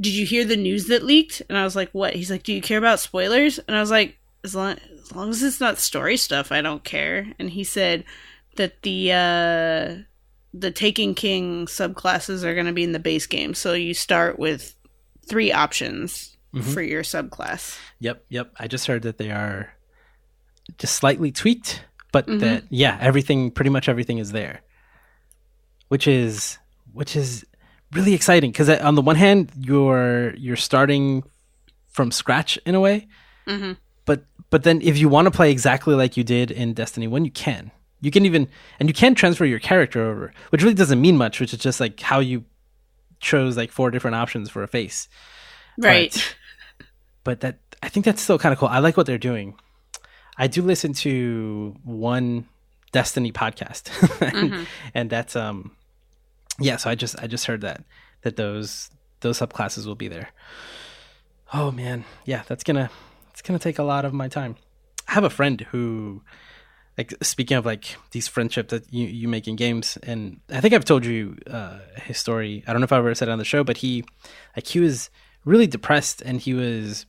[0.00, 1.42] Did you hear the news that leaked?
[1.48, 2.14] And I was like, What?
[2.14, 3.58] He's like, Do you care about spoilers?
[3.58, 6.84] And I was like, As long as, long as it's not story stuff, I don't
[6.84, 7.26] care.
[7.38, 8.04] And he said
[8.56, 10.02] that the, uh,
[10.52, 13.54] the Taken King subclasses are going to be in the base game.
[13.54, 14.74] So you start with
[15.28, 16.62] three options Mhm.
[16.74, 17.76] for your subclass.
[18.00, 18.52] Yep, yep.
[18.58, 19.72] I just heard that they are
[20.78, 22.40] just slightly tweaked, but Mhm.
[22.40, 24.60] that yeah, everything pretty much everything is there.
[25.88, 26.58] Which is
[26.92, 27.44] which is
[27.92, 31.24] really exciting because on the one hand you're you're starting
[31.90, 33.08] from scratch in a way,
[33.48, 33.72] Mm-hmm.
[34.04, 37.24] But but then if you want to play exactly like you did in Destiny 1,
[37.24, 37.70] you can.
[38.00, 41.40] You can even and you can transfer your character over, which really doesn't mean much,
[41.40, 42.44] which is just like how you
[43.20, 45.08] chose like four different options for a face
[45.78, 46.12] Right.
[46.78, 46.86] but,
[47.24, 48.68] but that I think that's still kind of cool.
[48.68, 49.54] I like what they're doing.
[50.36, 52.46] I do listen to one
[52.92, 53.88] Destiny podcast,
[54.20, 54.66] and, Mhm.
[54.94, 55.72] and that's um,
[56.60, 56.76] yeah.
[56.76, 57.84] So I just I just heard that
[58.22, 58.90] that those
[59.20, 60.28] those subclasses will be there.
[61.52, 62.90] Oh man, yeah, that's gonna
[63.34, 64.54] it's gonna take a lot of my time.
[65.08, 66.22] I have a friend who,
[66.96, 70.72] like, speaking of like these friendships that you you make in games, and I think
[70.72, 72.62] I've told you uh, his story.
[72.66, 74.04] I don't know if I ever said it on the show, but he,
[74.56, 75.10] like, he was
[75.44, 77.06] really depressed and he was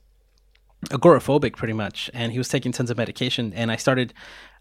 [0.90, 3.54] agoraphobic pretty much, and he was taking tons of medication.
[3.54, 4.14] And I started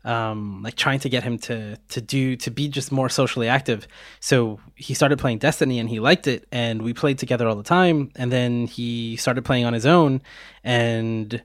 [0.04, 3.88] um, like trying to get him to to do to be just more socially active.
[4.20, 7.62] So he started playing Destiny and he liked it, and we played together all the
[7.62, 8.10] time.
[8.16, 10.20] And then he started playing on his own,
[10.62, 11.42] and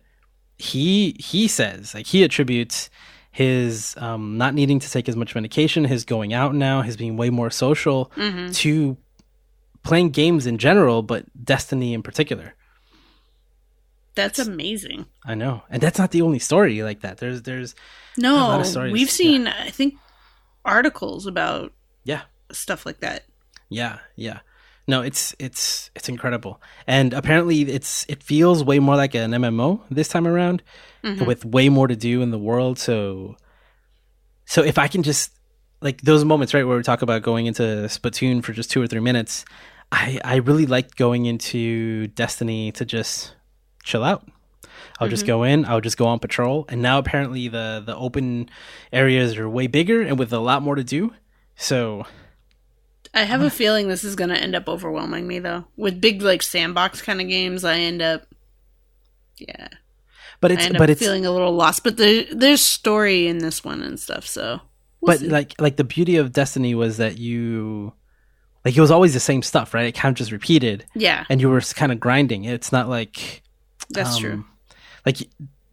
[0.59, 2.89] he he says like he attributes
[3.31, 7.15] his um, not needing to take as much medication, his going out now, his being
[7.17, 8.53] way more social Mhm.
[8.57, 8.97] to
[9.83, 12.53] playing games in general, but Destiny in particular.
[14.15, 15.05] That's amazing.
[15.25, 17.19] I know, and that's not the only story like that.
[17.19, 17.73] There's there's
[18.17, 19.13] a lot No, of stories, we've yeah.
[19.13, 19.95] seen, I think,
[20.65, 21.71] articles about
[22.03, 23.23] yeah stuff like that.
[23.69, 24.39] Yeah, yeah.
[24.89, 26.53] No, it's it's it's incredible.
[26.87, 30.63] And apparently it's it feels way more like an MMO this time around
[31.03, 31.25] Mhm.
[31.27, 32.79] with way more to do in the world.
[32.79, 33.35] So
[34.45, 35.31] so if I can just
[35.81, 38.87] like those moments right where we talk about going into Splatoon for just 2 or
[38.87, 39.45] 3 minutes,
[39.91, 43.35] I I really liked going into Destiny to just
[43.83, 44.27] chill out.
[44.99, 48.49] I'll just go in, I'll just go on patrol, and now apparently the the open
[48.91, 51.13] areas are way bigger and with a lot more to do.
[51.55, 52.05] So
[53.13, 55.65] I have a feeling this is going to end up overwhelming me though.
[55.75, 58.27] With big like sandbox kind of games, I end up
[59.37, 59.69] yeah.
[60.41, 63.81] But it's but it's feeling a little lost, but there, there's story in this one
[63.81, 64.61] and stuff, so
[65.01, 65.27] we'll but see.
[65.27, 67.91] like like the beauty of Destiny was that you
[68.63, 69.85] like it was always the same stuff, right?
[69.85, 72.45] It kind of just repeated, yeah, and you were kind of grinding.
[72.45, 73.43] It's not like
[73.89, 74.45] that's um, true.
[75.05, 75.17] Like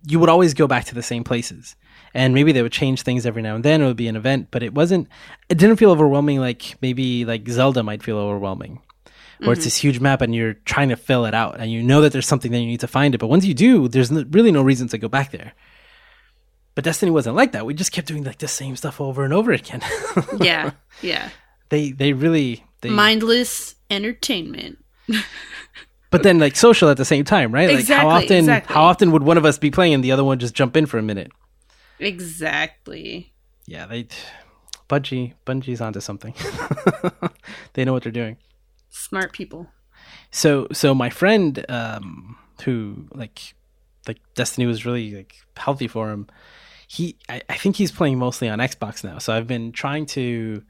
[0.04, 1.76] you would always go back to the same places,
[2.16, 3.82] and maybe they would change things every now and then.
[3.82, 5.06] It would be an event, but it wasn't.
[5.50, 8.80] It didn't feel overwhelming like maybe like Zelda might feel overwhelming,
[9.38, 9.64] where it's mm-hmm.
[9.66, 12.26] this huge map and you're trying to fill it out, and you know that there's
[12.26, 13.18] something that you need to find it.
[13.18, 15.52] But once you do, there's really no reason to go back there.
[16.74, 17.66] But Destiny wasn't like that.
[17.66, 19.82] We just kept doing like the same stuff over and over again.
[20.40, 20.70] Yeah,
[21.02, 21.28] yeah.
[21.68, 24.78] they they really they Mindless entertainment.
[26.10, 27.68] but then like social at the same time, right?
[27.68, 28.74] Like Exactly, how often exactly.
[28.74, 30.86] how often would one of us be playing and the other one just jump in
[30.86, 31.30] for a minute?
[31.98, 33.32] Exactly.
[33.66, 34.08] Yeah, they
[34.88, 36.34] Bungie Bungie's onto something.
[37.74, 38.36] they know what they're doing.
[38.90, 39.68] Smart people.
[40.30, 43.54] So so my friend um who like
[44.06, 46.28] like Destiny was really like healthy for him.
[46.86, 49.18] He I, I think he's playing mostly on Xbox now.
[49.18, 50.62] So I've been trying to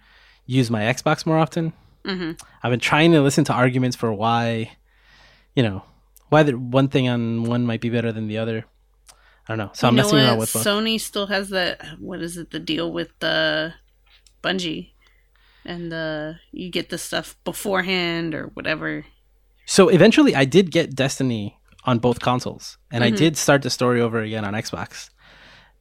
[0.47, 1.73] use my Xbox more often.
[2.05, 4.73] hmm I've been trying to listen to arguments for why,
[5.55, 5.83] you know,
[6.31, 8.65] why the one thing on one might be better than the other.
[9.49, 9.71] I don't know.
[9.75, 10.65] So I'm you know messing around with both.
[10.65, 11.85] Sony still has that.
[12.01, 12.51] What is it?
[12.51, 13.75] The deal with the
[14.43, 14.91] Bungie,
[15.65, 19.05] and uh, you get the stuff beforehand or whatever.
[19.67, 23.15] So eventually, I did get Destiny on both consoles, and Mm-hmm.
[23.15, 25.11] I did start the story over again on Xbox,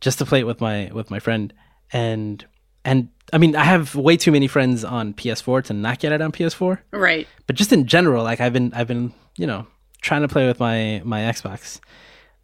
[0.01, 1.53] just to play it with my with my friend.
[1.91, 2.45] And
[2.83, 6.21] and I mean, I have way too many friends on PS4 to not get it
[6.21, 6.79] on PS4.
[6.91, 7.27] Right.
[7.47, 9.65] But just in general, like I've been I've been you know
[10.01, 11.79] trying to play with my my Xbox.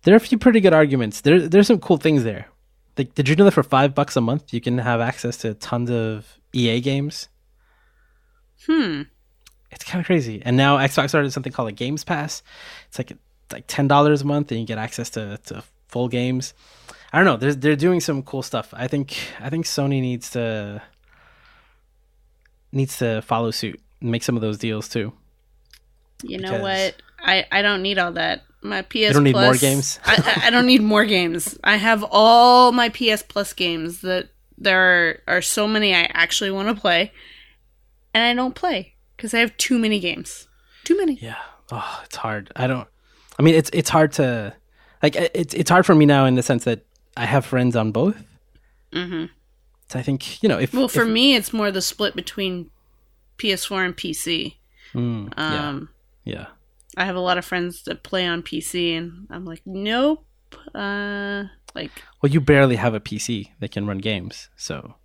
[0.03, 1.21] There are a few pretty good arguments.
[1.21, 2.47] There there's some cool things there.
[2.97, 5.53] Like, did you know that for five bucks a month you can have access to
[5.53, 7.29] tons of EA games?
[8.67, 9.03] Hmm.
[9.71, 10.41] it's kind of crazy.
[10.45, 12.43] And now Xbox started something called a Games Pass.
[12.87, 13.13] It's like
[13.51, 16.53] like ten dollars a month, and you get access to, to full games.
[17.13, 17.37] I don't know.
[17.37, 18.73] They're they're doing some cool stuff.
[18.75, 20.81] I think I think Sony needs to
[22.71, 25.13] needs to follow suit and make some of those deals too.
[26.23, 26.95] You know what?
[27.19, 28.43] I I don't need all that.
[28.63, 28.95] My PS.
[28.95, 29.99] You don't need more games?
[30.05, 31.57] I, I I don't need more games.
[31.63, 34.79] I have all my PS Plus games that there
[35.27, 37.11] are, are so many I actually want to play,
[38.13, 40.47] and I don't play because I have too many games.
[40.83, 41.17] Too many.
[41.21, 41.37] Yeah.
[41.71, 42.51] Oh, it's hard.
[42.55, 42.87] I don't.
[43.39, 44.53] I mean, it's it's hard to
[45.01, 45.15] like.
[45.15, 46.85] It's it's hard for me now in the sense that
[47.17, 48.21] I have friends on both.
[48.93, 49.25] hmm
[49.89, 52.69] So I think you know if Well, for if- me, it's more the split between
[53.39, 54.55] PS4 and PC.
[54.93, 55.89] Mm, yeah Um,
[56.25, 56.45] yeah.
[56.97, 60.25] I have a lot of friends that play on PC, and I'm like, nope.
[60.75, 64.95] Uh, like Well, you barely have a PC that can run games, so.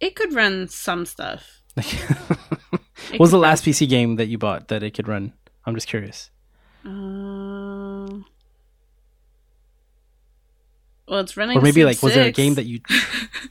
[0.00, 1.62] it could run some stuff.
[3.12, 5.32] What was the last PC game that you bought that it could run?
[5.64, 6.30] I'm just curious.
[6.84, 8.20] Uh,
[11.08, 11.56] well, it's running.
[11.56, 12.80] Or maybe like, was there a game that you?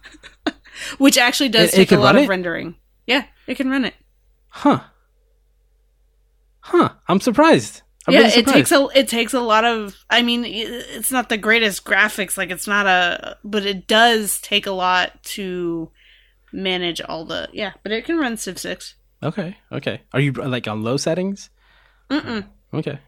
[0.99, 2.29] which actually does It- it take a lot of it?
[2.29, 2.75] rendering?
[3.07, 3.95] Yeah, it can run it.
[4.49, 4.81] Huh.
[6.67, 6.89] Huh.
[7.07, 7.81] I'm surprised.
[8.07, 9.95] I'm yeah, really it takes a it takes a lot of.
[10.09, 12.37] I mean, it's not the greatest graphics.
[12.37, 15.89] Like it's not a, but it does take a lot to
[16.51, 17.47] manage all the.
[17.53, 18.95] Yeah, but it can run Civ Six.
[19.23, 19.57] Okay.
[19.71, 20.01] Okay.
[20.13, 21.49] Are you like on low settings?
[22.09, 22.45] Mm-mm.
[22.73, 22.99] Okay.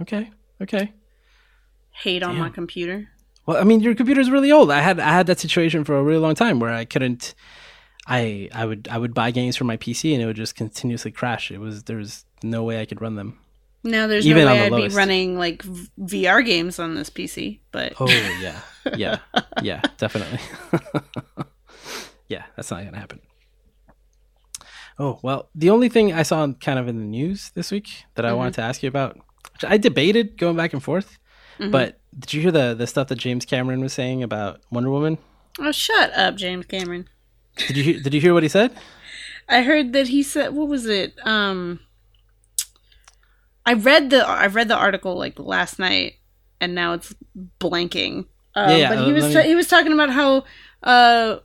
[0.00, 0.30] Okay.
[0.60, 0.92] Okay.
[1.90, 3.08] Hate on my computer.
[3.46, 4.72] Well, I mean, your computer's really old.
[4.72, 7.34] I had I had that situation for a really long time where I couldn't.
[8.06, 11.10] I I would I would buy games for my PC and it would just continuously
[11.10, 11.50] crash.
[11.50, 13.38] It was there was no way I could run them.
[13.82, 14.94] Now there's Even no way the I'd lowest.
[14.94, 18.60] be running like v- VR games on this PC, but Oh yeah,
[18.96, 19.18] yeah,
[19.62, 20.38] yeah, definitely.
[22.28, 23.20] yeah, that's not gonna happen.
[24.98, 28.24] Oh well, the only thing I saw kind of in the news this week that
[28.24, 28.38] I Mm-hmm.
[28.38, 29.16] wanted to ask you about,
[29.52, 31.18] which I debated going back and forth,
[31.58, 31.70] Mm-hmm.
[31.70, 35.18] but did you hear the the stuff that James Cameron was saying about Wonder Woman?
[35.60, 37.08] oh, shut up, James Cameron.
[37.56, 38.72] Did you hear, did you hear what he said?
[39.48, 41.14] I heard that he said what was it?
[41.24, 41.80] Um
[43.66, 46.14] I read the I read the article like last night
[46.60, 47.14] and now it's
[47.60, 48.26] blanking.
[48.54, 50.44] Um, Yeah, yeah, but uh, he was me- he was talking about how
[50.82, 51.38] uh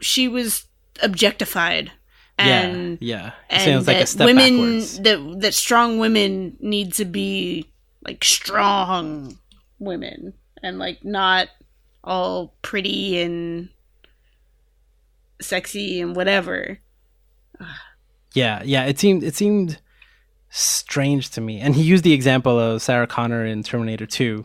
[0.00, 0.66] she was
[1.02, 1.90] objectified
[2.38, 3.26] and yeah, yeah.
[3.28, 5.00] It and sounds like a step women backwards.
[5.00, 7.70] that that strong women need to be
[8.02, 9.38] like strong
[9.78, 11.48] women and like not
[12.02, 13.68] all pretty and
[15.44, 16.78] sexy and whatever.
[18.34, 18.84] Yeah, yeah.
[18.84, 19.80] It seemed it seemed
[20.50, 24.44] strange to me, and he used the example of Sarah Connor in Terminator 2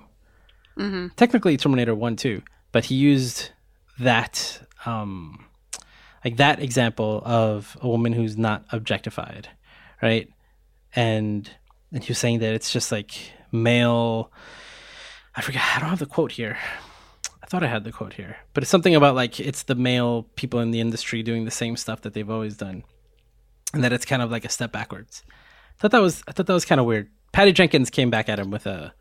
[0.77, 1.15] Mhm.
[1.15, 3.49] technically Terminator One too, but he used
[3.99, 5.45] that um
[6.23, 9.49] like that example of a woman who's not objectified,
[10.01, 10.29] right?
[10.95, 11.49] And
[11.91, 13.11] and he was saying that it's just like
[13.51, 14.31] male.
[15.35, 15.61] I forget.
[15.75, 16.57] I don't have the quote here.
[17.49, 20.27] I thought I had the quote here, but it's something about like it's the male
[20.35, 22.83] people in the industry doing the same stuff that they've always done,
[23.73, 25.23] and that it's kind of like a step backwards.
[25.27, 27.09] I thought that was I thought that was kind of weird.
[27.31, 28.93] Patty Jenkins came back at him with a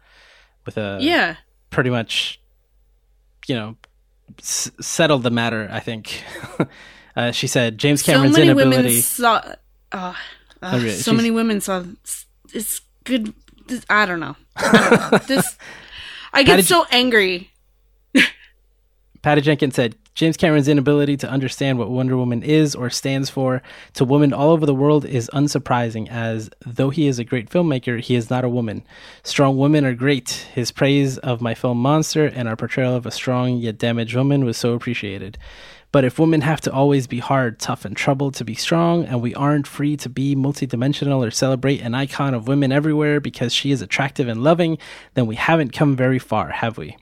[0.64, 1.37] with a Yeah.
[1.68, 2.40] pretty much,
[3.46, 3.76] you know,
[4.38, 5.68] s- settled the matter.
[5.70, 6.22] I think.
[7.16, 8.88] uh, she said James Cameron's so many inability.
[8.88, 9.37] women saw.
[9.92, 10.14] Uh,
[10.62, 11.84] uh, Oh, so many women saw.
[12.54, 13.34] It's good.
[13.66, 14.37] this- I don't know.
[14.56, 15.18] I don't know.
[15.26, 15.56] this.
[16.32, 17.50] I get so angry.
[19.22, 23.62] Patty Jenkins said James Cameron's inability to understand what Wonder Woman is or stands for
[23.94, 28.00] to women all over the world is unsurprising, as though he is a great filmmaker,
[28.00, 28.85] he is not a woman.
[29.22, 30.31] Strong women are great.
[30.54, 34.44] His praise of my film Monster and our portrayal of a strong yet damaged woman
[34.44, 35.38] was so appreciated.
[35.90, 39.22] But if women have to always be hard, tough, and troubled to be strong, and
[39.22, 43.70] we aren't free to be multidimensional or celebrate an icon of women everywhere because she
[43.70, 44.78] is attractive and loving,
[45.14, 46.96] then we haven't come very far, have we?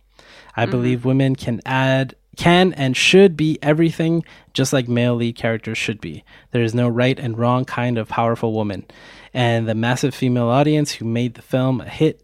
[0.56, 5.78] I believe women can add can and should be everything just like male lead characters
[5.78, 6.24] should be.
[6.50, 8.86] There is no right and wrong kind of powerful woman.
[9.32, 12.22] And the massive female audience who made the film a hit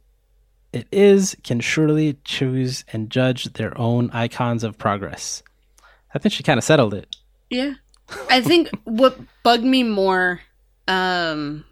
[0.73, 5.43] it is can surely choose and judge their own icons of progress.
[6.15, 7.15] I think she kind of settled it.
[7.51, 7.75] Yeah.
[8.31, 10.41] I think what bugged me more
[10.89, 11.65] um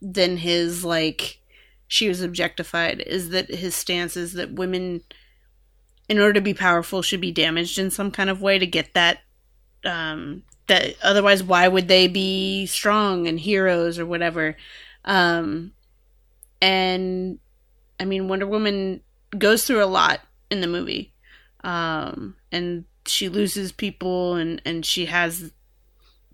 [0.00, 1.40] than his like
[1.88, 5.02] she was objectified is that his stance is that women
[6.08, 8.94] in order to be powerful should be damaged in some kind of way to get
[8.94, 9.20] that
[9.84, 14.56] um that otherwise why would they be strong and heroes or whatever?
[15.04, 15.72] Um
[16.60, 17.38] and
[17.98, 19.00] i mean wonder woman
[19.36, 21.12] goes through a lot in the movie.
[21.64, 25.52] Um and she loses people and and she has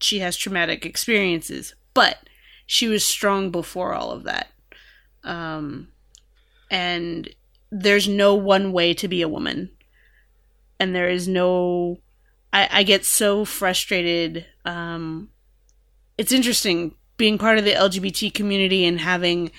[0.01, 2.19] she has traumatic experiences but
[2.67, 4.49] she was strong before all of that.
[5.25, 5.89] Um
[6.71, 7.29] and
[7.71, 9.71] there's no one way to be a woman.
[10.81, 11.99] And there is no
[12.53, 15.29] i i get so frustrated um
[16.17, 19.51] it's interesting being part of the lgbt community and having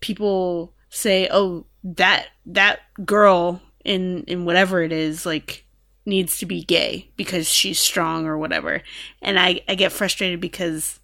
[0.00, 5.64] people say oh that that girl in in whatever it is like
[6.06, 8.82] needs to be gay because she's strong or whatever.
[9.22, 11.00] And i i get frustrated because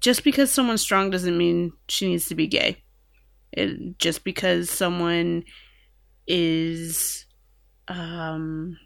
[0.00, 2.82] just because someone's strong doesn't mean she needs to be gay.
[3.52, 5.44] It, just because someone
[6.26, 7.24] is
[7.88, 8.76] um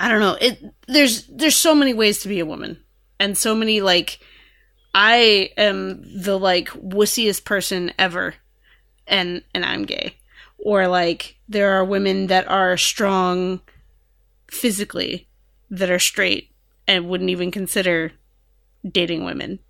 [0.00, 0.36] i don't know.
[0.40, 2.78] It there's there's so many ways to be a woman
[3.20, 4.18] and so many like
[4.94, 8.34] i am the like wussiest person ever
[9.06, 10.16] and and i'm gay.
[10.58, 13.60] Or like there are women that are strong
[14.50, 15.28] physically
[15.70, 16.50] that are straight
[16.86, 18.12] and wouldn't even consider
[18.90, 19.60] dating women.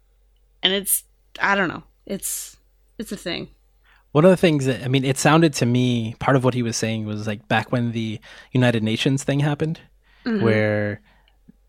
[0.63, 1.05] And it's
[1.41, 1.85] i don't know.
[2.07, 2.57] It's
[2.99, 3.49] it's a thing
[4.19, 6.65] One of the things that I mean, it sounded to me part of what he
[6.65, 8.19] was saying was like back when the
[8.51, 9.79] United Nations thing happened,
[10.25, 10.43] Mhm.
[10.43, 11.01] where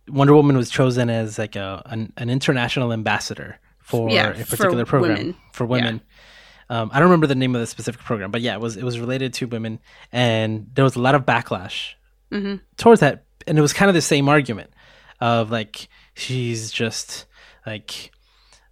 [0.08, 4.58] Wonder Woman was chosen as like a an, an international ambassador for Yeah, a for
[4.58, 5.36] particular program women.
[5.54, 6.02] for women.
[6.72, 8.84] Um, I don't remember the name of the specific program, but yeah, it was it
[8.84, 9.78] was related to women,
[10.12, 11.94] and there was a lot of backlash
[12.32, 12.62] Mhm.
[12.78, 14.72] towards that, and it was kind of the same argument
[15.22, 17.28] of like she's just
[17.68, 18.10] like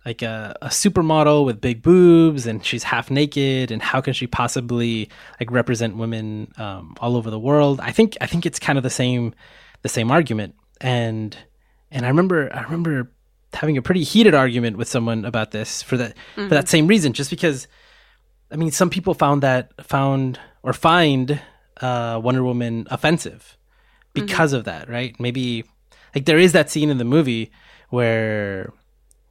[0.07, 4.25] like a, a supermodel with big boobs and she's half naked and how can she
[4.25, 7.81] possibly like represent women um, all over the world?
[7.81, 9.35] I think i think it's kind of the same
[9.81, 10.55] the same argument.
[10.79, 11.37] And
[11.91, 13.11] and i remember i remember
[13.53, 17.13] having a pretty heated argument with someone about this for that for that same reason
[17.13, 17.67] just because
[18.51, 21.41] i mean some people found that found or find
[21.81, 23.57] uh, wonder woman offensive
[24.13, 25.19] because of that right?
[25.19, 25.63] Maybe
[26.15, 27.51] like there is that scene in the movie
[27.89, 28.73] where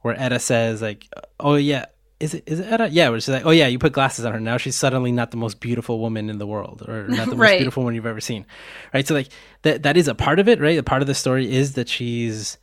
[0.01, 1.07] where Etta says like,
[1.39, 1.85] "Oh yeah,
[2.19, 2.89] is it is it Etta?
[2.89, 4.39] Yeah, where she's like, "Oh yeah, you put glasses on her.
[4.39, 7.57] Now she's suddenly not the most beautiful woman in the world, or not the most
[7.57, 8.45] beautiful woman you've ever seen."
[8.93, 9.05] Right.
[9.07, 9.29] So like
[9.63, 10.77] that that is a part of it, right?
[10.77, 12.57] A part of the story is that she's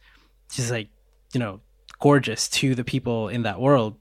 [0.52, 0.88] she's like
[1.32, 1.60] you know
[2.00, 3.96] gorgeous to the people in that world,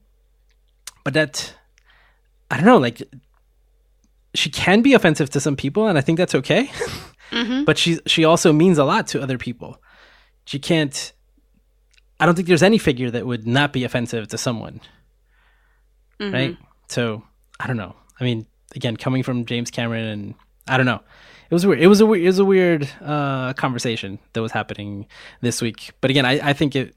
[1.04, 1.54] but that
[2.50, 3.02] I don't know, like
[4.34, 6.66] she can be offensive to some people, and I think that's okay.
[7.30, 7.64] Mhm.
[7.66, 9.80] But she she also means a lot to other people.
[10.44, 11.12] She can't.
[12.20, 14.80] I don't think there's any figure that would not be offensive to someone,
[16.20, 16.32] Mhm.
[16.32, 16.56] right?
[16.88, 17.22] So
[17.60, 17.96] I don't know.
[18.20, 20.34] I mean, again, coming from James Cameron, and
[20.68, 21.00] I don't know.
[21.50, 21.80] It was weird.
[21.80, 25.06] It was a we- it was a weird uh, conversation that was happening
[25.40, 25.90] this week.
[26.00, 26.94] But again, I, I think it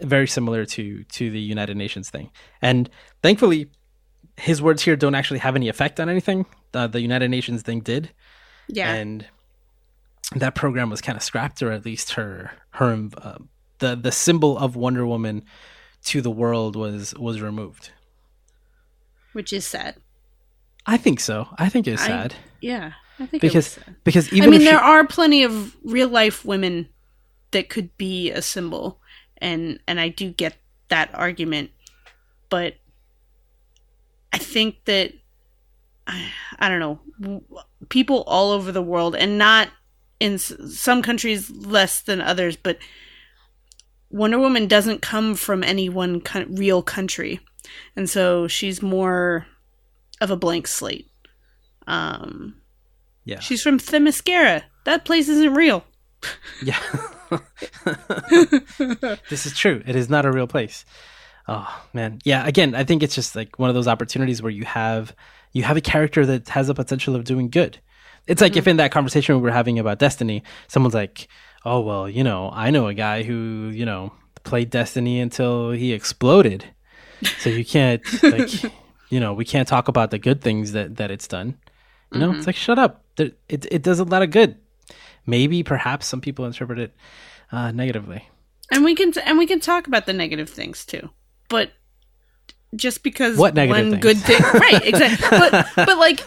[0.00, 2.30] very similar to to the United Nations thing.
[2.62, 2.88] And
[3.22, 3.70] thankfully,
[4.36, 6.46] his words here don't actually have any effect on anything.
[6.74, 8.10] Uh, the United Nations thing did,
[8.68, 9.26] yeah and
[10.36, 13.48] that program was kind of scrapped, or at least her her um,
[13.78, 15.44] the the symbol of Wonder Woman
[16.04, 17.90] to the world was was removed.
[19.32, 19.96] which is sad.
[20.86, 21.48] I think so.
[21.58, 23.96] I think it's I- sad Yeah, I think because it was sad.
[24.04, 26.88] because even I mean, there are plenty of real life women
[27.50, 29.00] that could be a symbol,
[29.38, 30.56] and and I do get
[30.88, 31.70] that argument,
[32.48, 32.74] but
[34.32, 35.12] I think that
[36.06, 37.42] I, I don't know
[37.88, 39.68] people all over the world, and not
[40.20, 42.78] in some countries less than others, but
[44.10, 47.40] Wonder Woman doesn't come from any one real country,
[47.96, 49.46] and so she's more
[50.20, 51.10] of a blank slate.
[51.86, 52.56] Um,
[53.24, 54.62] yeah She's from Themyscira.
[54.84, 55.84] That place isn't real.
[56.62, 56.78] yeah.
[59.28, 59.82] this is true.
[59.86, 60.84] It is not a real place.
[61.46, 62.46] Oh man, yeah.
[62.46, 65.14] Again, I think it's just like one of those opportunities where you have
[65.52, 67.78] you have a character that has the potential of doing good.
[68.26, 71.28] It's like if in that conversation we were having about Destiny, someone's like,
[71.64, 74.12] "Oh well, you know, I know a guy who you know
[74.44, 76.64] played Destiny until he exploded,
[77.38, 78.50] so you can't like,
[79.10, 81.56] you know, we can't talk about the good things that that it's done."
[82.10, 83.04] You know, it's like shut up.
[83.18, 84.56] It it does a lot of good.
[85.26, 86.94] Maybe perhaps some people interpret it
[87.52, 88.26] uh, negatively.
[88.72, 91.10] And we can and we can talk about the negative things too.
[91.50, 91.72] But
[92.74, 94.02] just because What negative one things?
[94.02, 94.84] good thing, right?
[94.86, 95.28] Exactly.
[95.38, 96.20] But but like,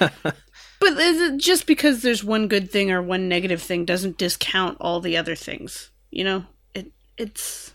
[0.81, 4.77] but is it just because there's one good thing or one negative thing doesn't discount
[4.81, 5.91] all the other things.
[6.09, 7.71] You know, it it's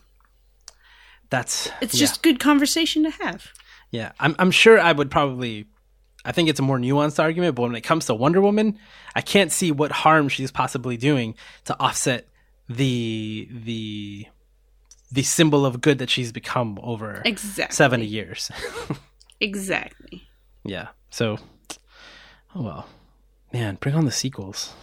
[1.30, 2.00] That's it's yeah.
[2.00, 3.46] just good conversation to have.
[3.90, 5.66] Yeah, I'm I'm sure I would probably
[6.24, 8.78] I think it's a more nuanced argument, but when it comes to Wonder Woman,
[9.14, 11.36] I can't see what harm she's possibly doing
[11.66, 12.28] to offset
[12.68, 14.26] the the
[15.12, 17.74] the symbol of good that she's become over Exactly.
[17.74, 18.50] 70 years.
[19.40, 20.26] Exactly.
[20.64, 20.88] yeah.
[21.10, 21.38] So
[22.54, 22.88] oh well.
[23.52, 24.74] Man, bring on the sequels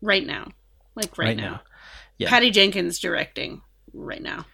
[0.00, 0.48] Right now,
[0.94, 1.50] like right, right, now.
[1.50, 1.60] now.
[2.18, 2.28] Yeah.
[2.30, 3.62] Patty Jenkins directing
[3.92, 4.46] right now.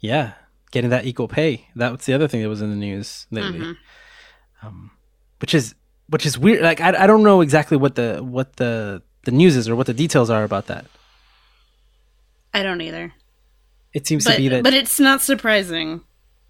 [0.00, 0.32] Yeah.
[0.70, 1.68] Getting that equal pay.
[1.76, 3.58] That was the other thing that was in the news lately.
[3.60, 3.76] Mhm.
[4.62, 4.90] Um
[5.40, 5.74] which is
[6.08, 6.62] which is weird.
[6.62, 9.86] Like I I don't know exactly what the what the the news is or what
[9.86, 10.86] the details are about that.
[12.52, 13.12] I don't either.
[13.92, 16.02] It seems but, to be that but it's not surprising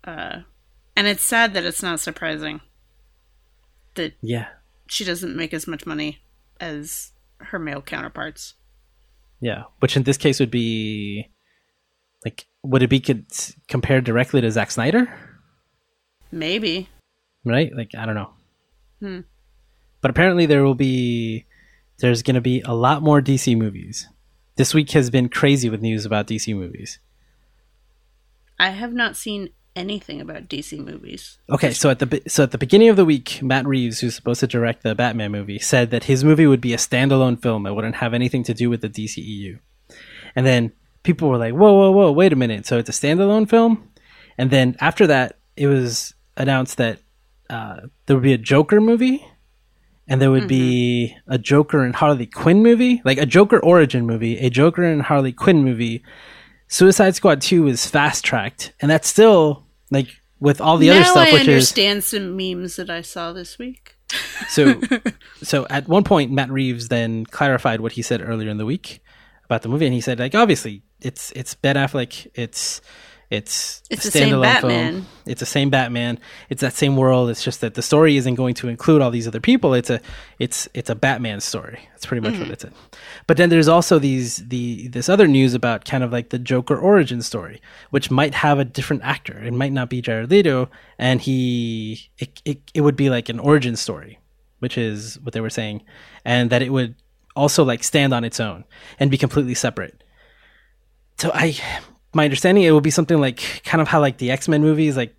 [0.05, 0.41] uh,
[0.97, 2.61] and it's sad that it's not surprising
[3.95, 4.49] that yeah.
[4.89, 6.19] She doesn't make as much money
[6.61, 8.55] as her male counterparts
[9.41, 11.29] Yeah, which in this case would be
[12.25, 13.01] like, would it be
[13.69, 15.09] compared directly to Zack Snyder?
[16.31, 16.89] maybe
[17.45, 17.75] Right?
[17.75, 18.31] Like, I don't know.
[19.01, 19.21] Hmm.
[20.01, 21.47] But apparently, there will be,
[21.99, 24.09] there's going to be a lot more DC movies.
[24.57, 26.99] This week has been crazy with news about DC movies.
[28.59, 32.59] i have not seen anything about dc movies Okay, so at the so at the
[32.59, 36.05] beginning of the week, Matt Reeves, who's supposed to direct the Batman movie, said that
[36.05, 37.67] his movie would be a standalone film.
[37.67, 39.59] It wouldn't have anything to do with the DCEU.
[40.37, 40.73] And then
[41.03, 42.13] people were like, "Whoa, whoa, whoa!
[42.13, 42.67] Wait a minute!
[42.67, 43.89] So it's a standalone film?"
[44.37, 47.01] And then after that, it was announced that
[47.49, 49.27] uh, there would be a Joker movie,
[50.07, 54.39] and there would be a Joker and Harley Quinn movie, like a Joker origin movie,
[54.39, 56.03] a Joker and Harley Quinn movie.
[56.69, 61.05] Suicide Squad Two is fast tracked, and that's still like with all the now other
[61.05, 63.97] stuff, i which is understand some memes that i saw this week.
[64.49, 64.81] So
[65.43, 69.01] so at one point matt reeves then clarified what he said earlier in the week
[69.45, 72.81] about the movie and he said like obviously it's it's ben affleck it's
[73.31, 74.93] it's It's a the same standalone Batman.
[74.93, 75.07] film.
[75.27, 76.19] it's the same batman
[76.49, 79.29] it's that same world it's just that the story isn't going to include all these
[79.29, 80.01] other people it's a
[80.39, 82.43] it's it's a batman story that's pretty much Mm-hmm.
[82.45, 82.73] what it's in
[83.27, 86.79] but then there's also these the this other news about kind of like the joker
[86.79, 87.61] origin story
[87.91, 92.41] which might have a different actor it might not be jared leto and he it,
[92.47, 94.19] it, it would be like an origin story
[94.61, 95.81] which is what they were saying,
[96.25, 96.97] and that it would
[97.37, 98.65] also like stand on its own
[98.99, 100.03] and be completely separate.
[101.19, 101.57] So I,
[102.19, 104.97] my understanding, it will be something like kind of how like the X Men movies,
[104.97, 105.15] like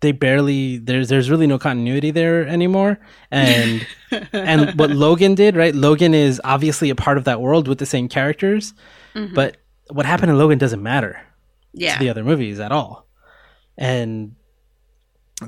[0.00, 3.00] they barely there's there's really no continuity there anymore,
[3.30, 3.86] and
[4.32, 5.74] and what Logan did, right?
[5.74, 8.74] Logan is obviously a part of that world with the same characters,
[9.14, 9.34] mm-hmm.
[9.34, 9.56] but
[9.90, 11.18] what happened in Logan doesn't matter
[11.72, 13.06] yeah to the other movies at all.
[13.78, 14.36] And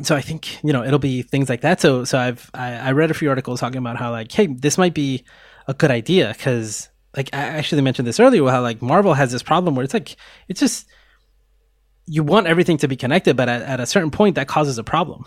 [0.03, 1.83] so I think you know it'll be things like that.
[1.83, 4.78] So so I've I, I read a few articles talking about how like hey this
[4.78, 5.24] might be
[5.68, 9.43] a good idea because like I actually mentioned this earlier how like Marvel has this
[9.43, 10.17] problem where it's like
[10.49, 10.87] it's just
[12.07, 14.85] you want everything to be connected, but at, at a certain point that causes a
[14.85, 15.25] problem.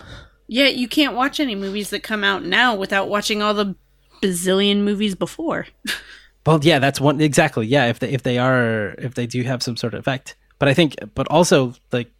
[0.47, 3.75] yeah you can't watch any movies that come out now without watching all the
[4.21, 5.67] bazillion movies before
[6.45, 7.67] Well, yeah, that's one exactly.
[7.67, 10.67] Yeah, if they if they are if they do have some sort of effect, but
[10.67, 12.11] I think, but also like,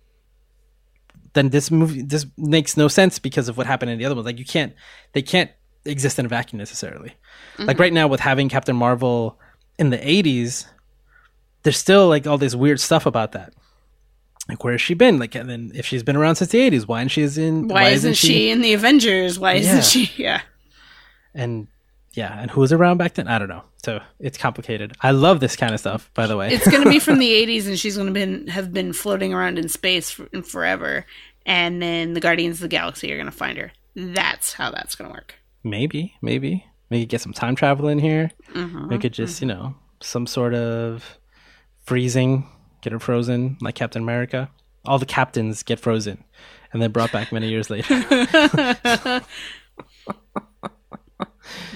[1.34, 4.26] then this movie this makes no sense because of what happened in the other ones.
[4.26, 4.74] Like, you can't
[5.11, 5.51] they can't
[5.84, 7.16] exist in a vacuum necessarily.
[7.59, 7.82] Like mm-hmm.
[7.82, 9.39] right now with having Captain Marvel
[9.80, 10.65] in the '80s,
[11.63, 13.53] there's still like all this weird stuff about that.
[14.49, 15.19] Like where has she been?
[15.19, 17.89] Like and then if she's been around since the 80s, why isn't she in Why,
[17.89, 19.39] isn't she, in the Avengers?
[19.39, 19.82] Why isn't Yeah.
[19.82, 20.11] she?
[20.21, 20.41] Yeah.
[21.34, 21.67] and
[22.13, 23.28] yeah, and who was around back then?
[23.28, 23.63] I don't know.
[23.84, 24.93] So it's complicated.
[25.01, 26.53] I love this kind of stuff, by the way.
[26.53, 29.34] It's going to be from the 80s and she's going to been have been floating
[29.34, 31.05] around in space for, forever
[31.45, 33.71] and then the Guardians of the Galaxy are going to find her.
[33.95, 35.36] That's how that's going to work.
[35.63, 38.31] maybe, maybe, maybe get some time travel in here.
[38.53, 38.87] Mhm.
[38.89, 41.17] Make it just you know some sort of
[41.85, 42.45] freezing,
[42.81, 44.49] get her frozen like Captain America.
[44.85, 46.23] All the captains get frozen,
[46.71, 47.93] and then brought back many years later.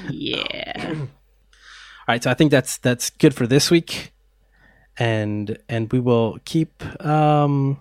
[0.10, 0.94] Yeah.
[0.96, 4.14] All right, so I think that's that's good for this week,
[4.98, 7.80] and and we will keep um,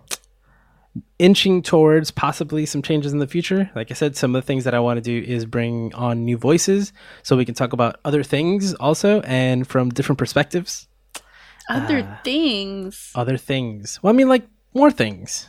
[1.19, 3.71] inching towards possibly some changes in the future.
[3.75, 6.25] Like I said, some of the things that I want to do is bring on
[6.25, 6.93] new voices,
[7.23, 10.89] so we can talk about other things also, and from different perspectives.
[11.69, 13.11] Other Uh, things.
[13.15, 13.99] Other things.
[14.03, 15.49] Well, I mean, like more things.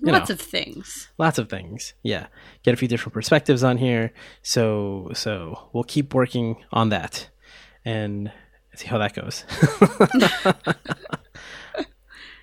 [0.00, 0.32] Lots know.
[0.34, 1.08] of things.
[1.18, 2.26] lots of things yeah
[2.64, 7.28] get a few different perspectives on here so so we'll keep working on that
[7.84, 8.32] and
[8.74, 9.44] see how that goes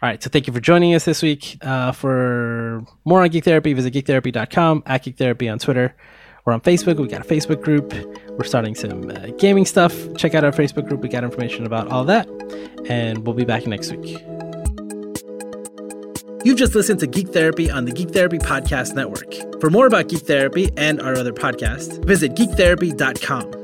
[0.01, 3.43] all right so thank you for joining us this week uh, for more on geek
[3.43, 3.73] therapy.
[3.73, 5.95] Visit geektherapy.com at geek therapy on twitter.
[6.45, 6.97] We're on facebook.
[6.97, 7.93] We got a facebook group.
[8.31, 9.93] We're starting some uh, gaming stuff.
[10.15, 11.01] Check out our facebook group.
[11.01, 12.27] We got information about all that.
[12.87, 14.19] And we'll be back next week.
[16.45, 19.59] You've just listened to Geek Therapy on the Geek Therapy Podcast Network.
[19.59, 23.58] For more about Geek Therapy and our other podcasts, visit geektherapy.com.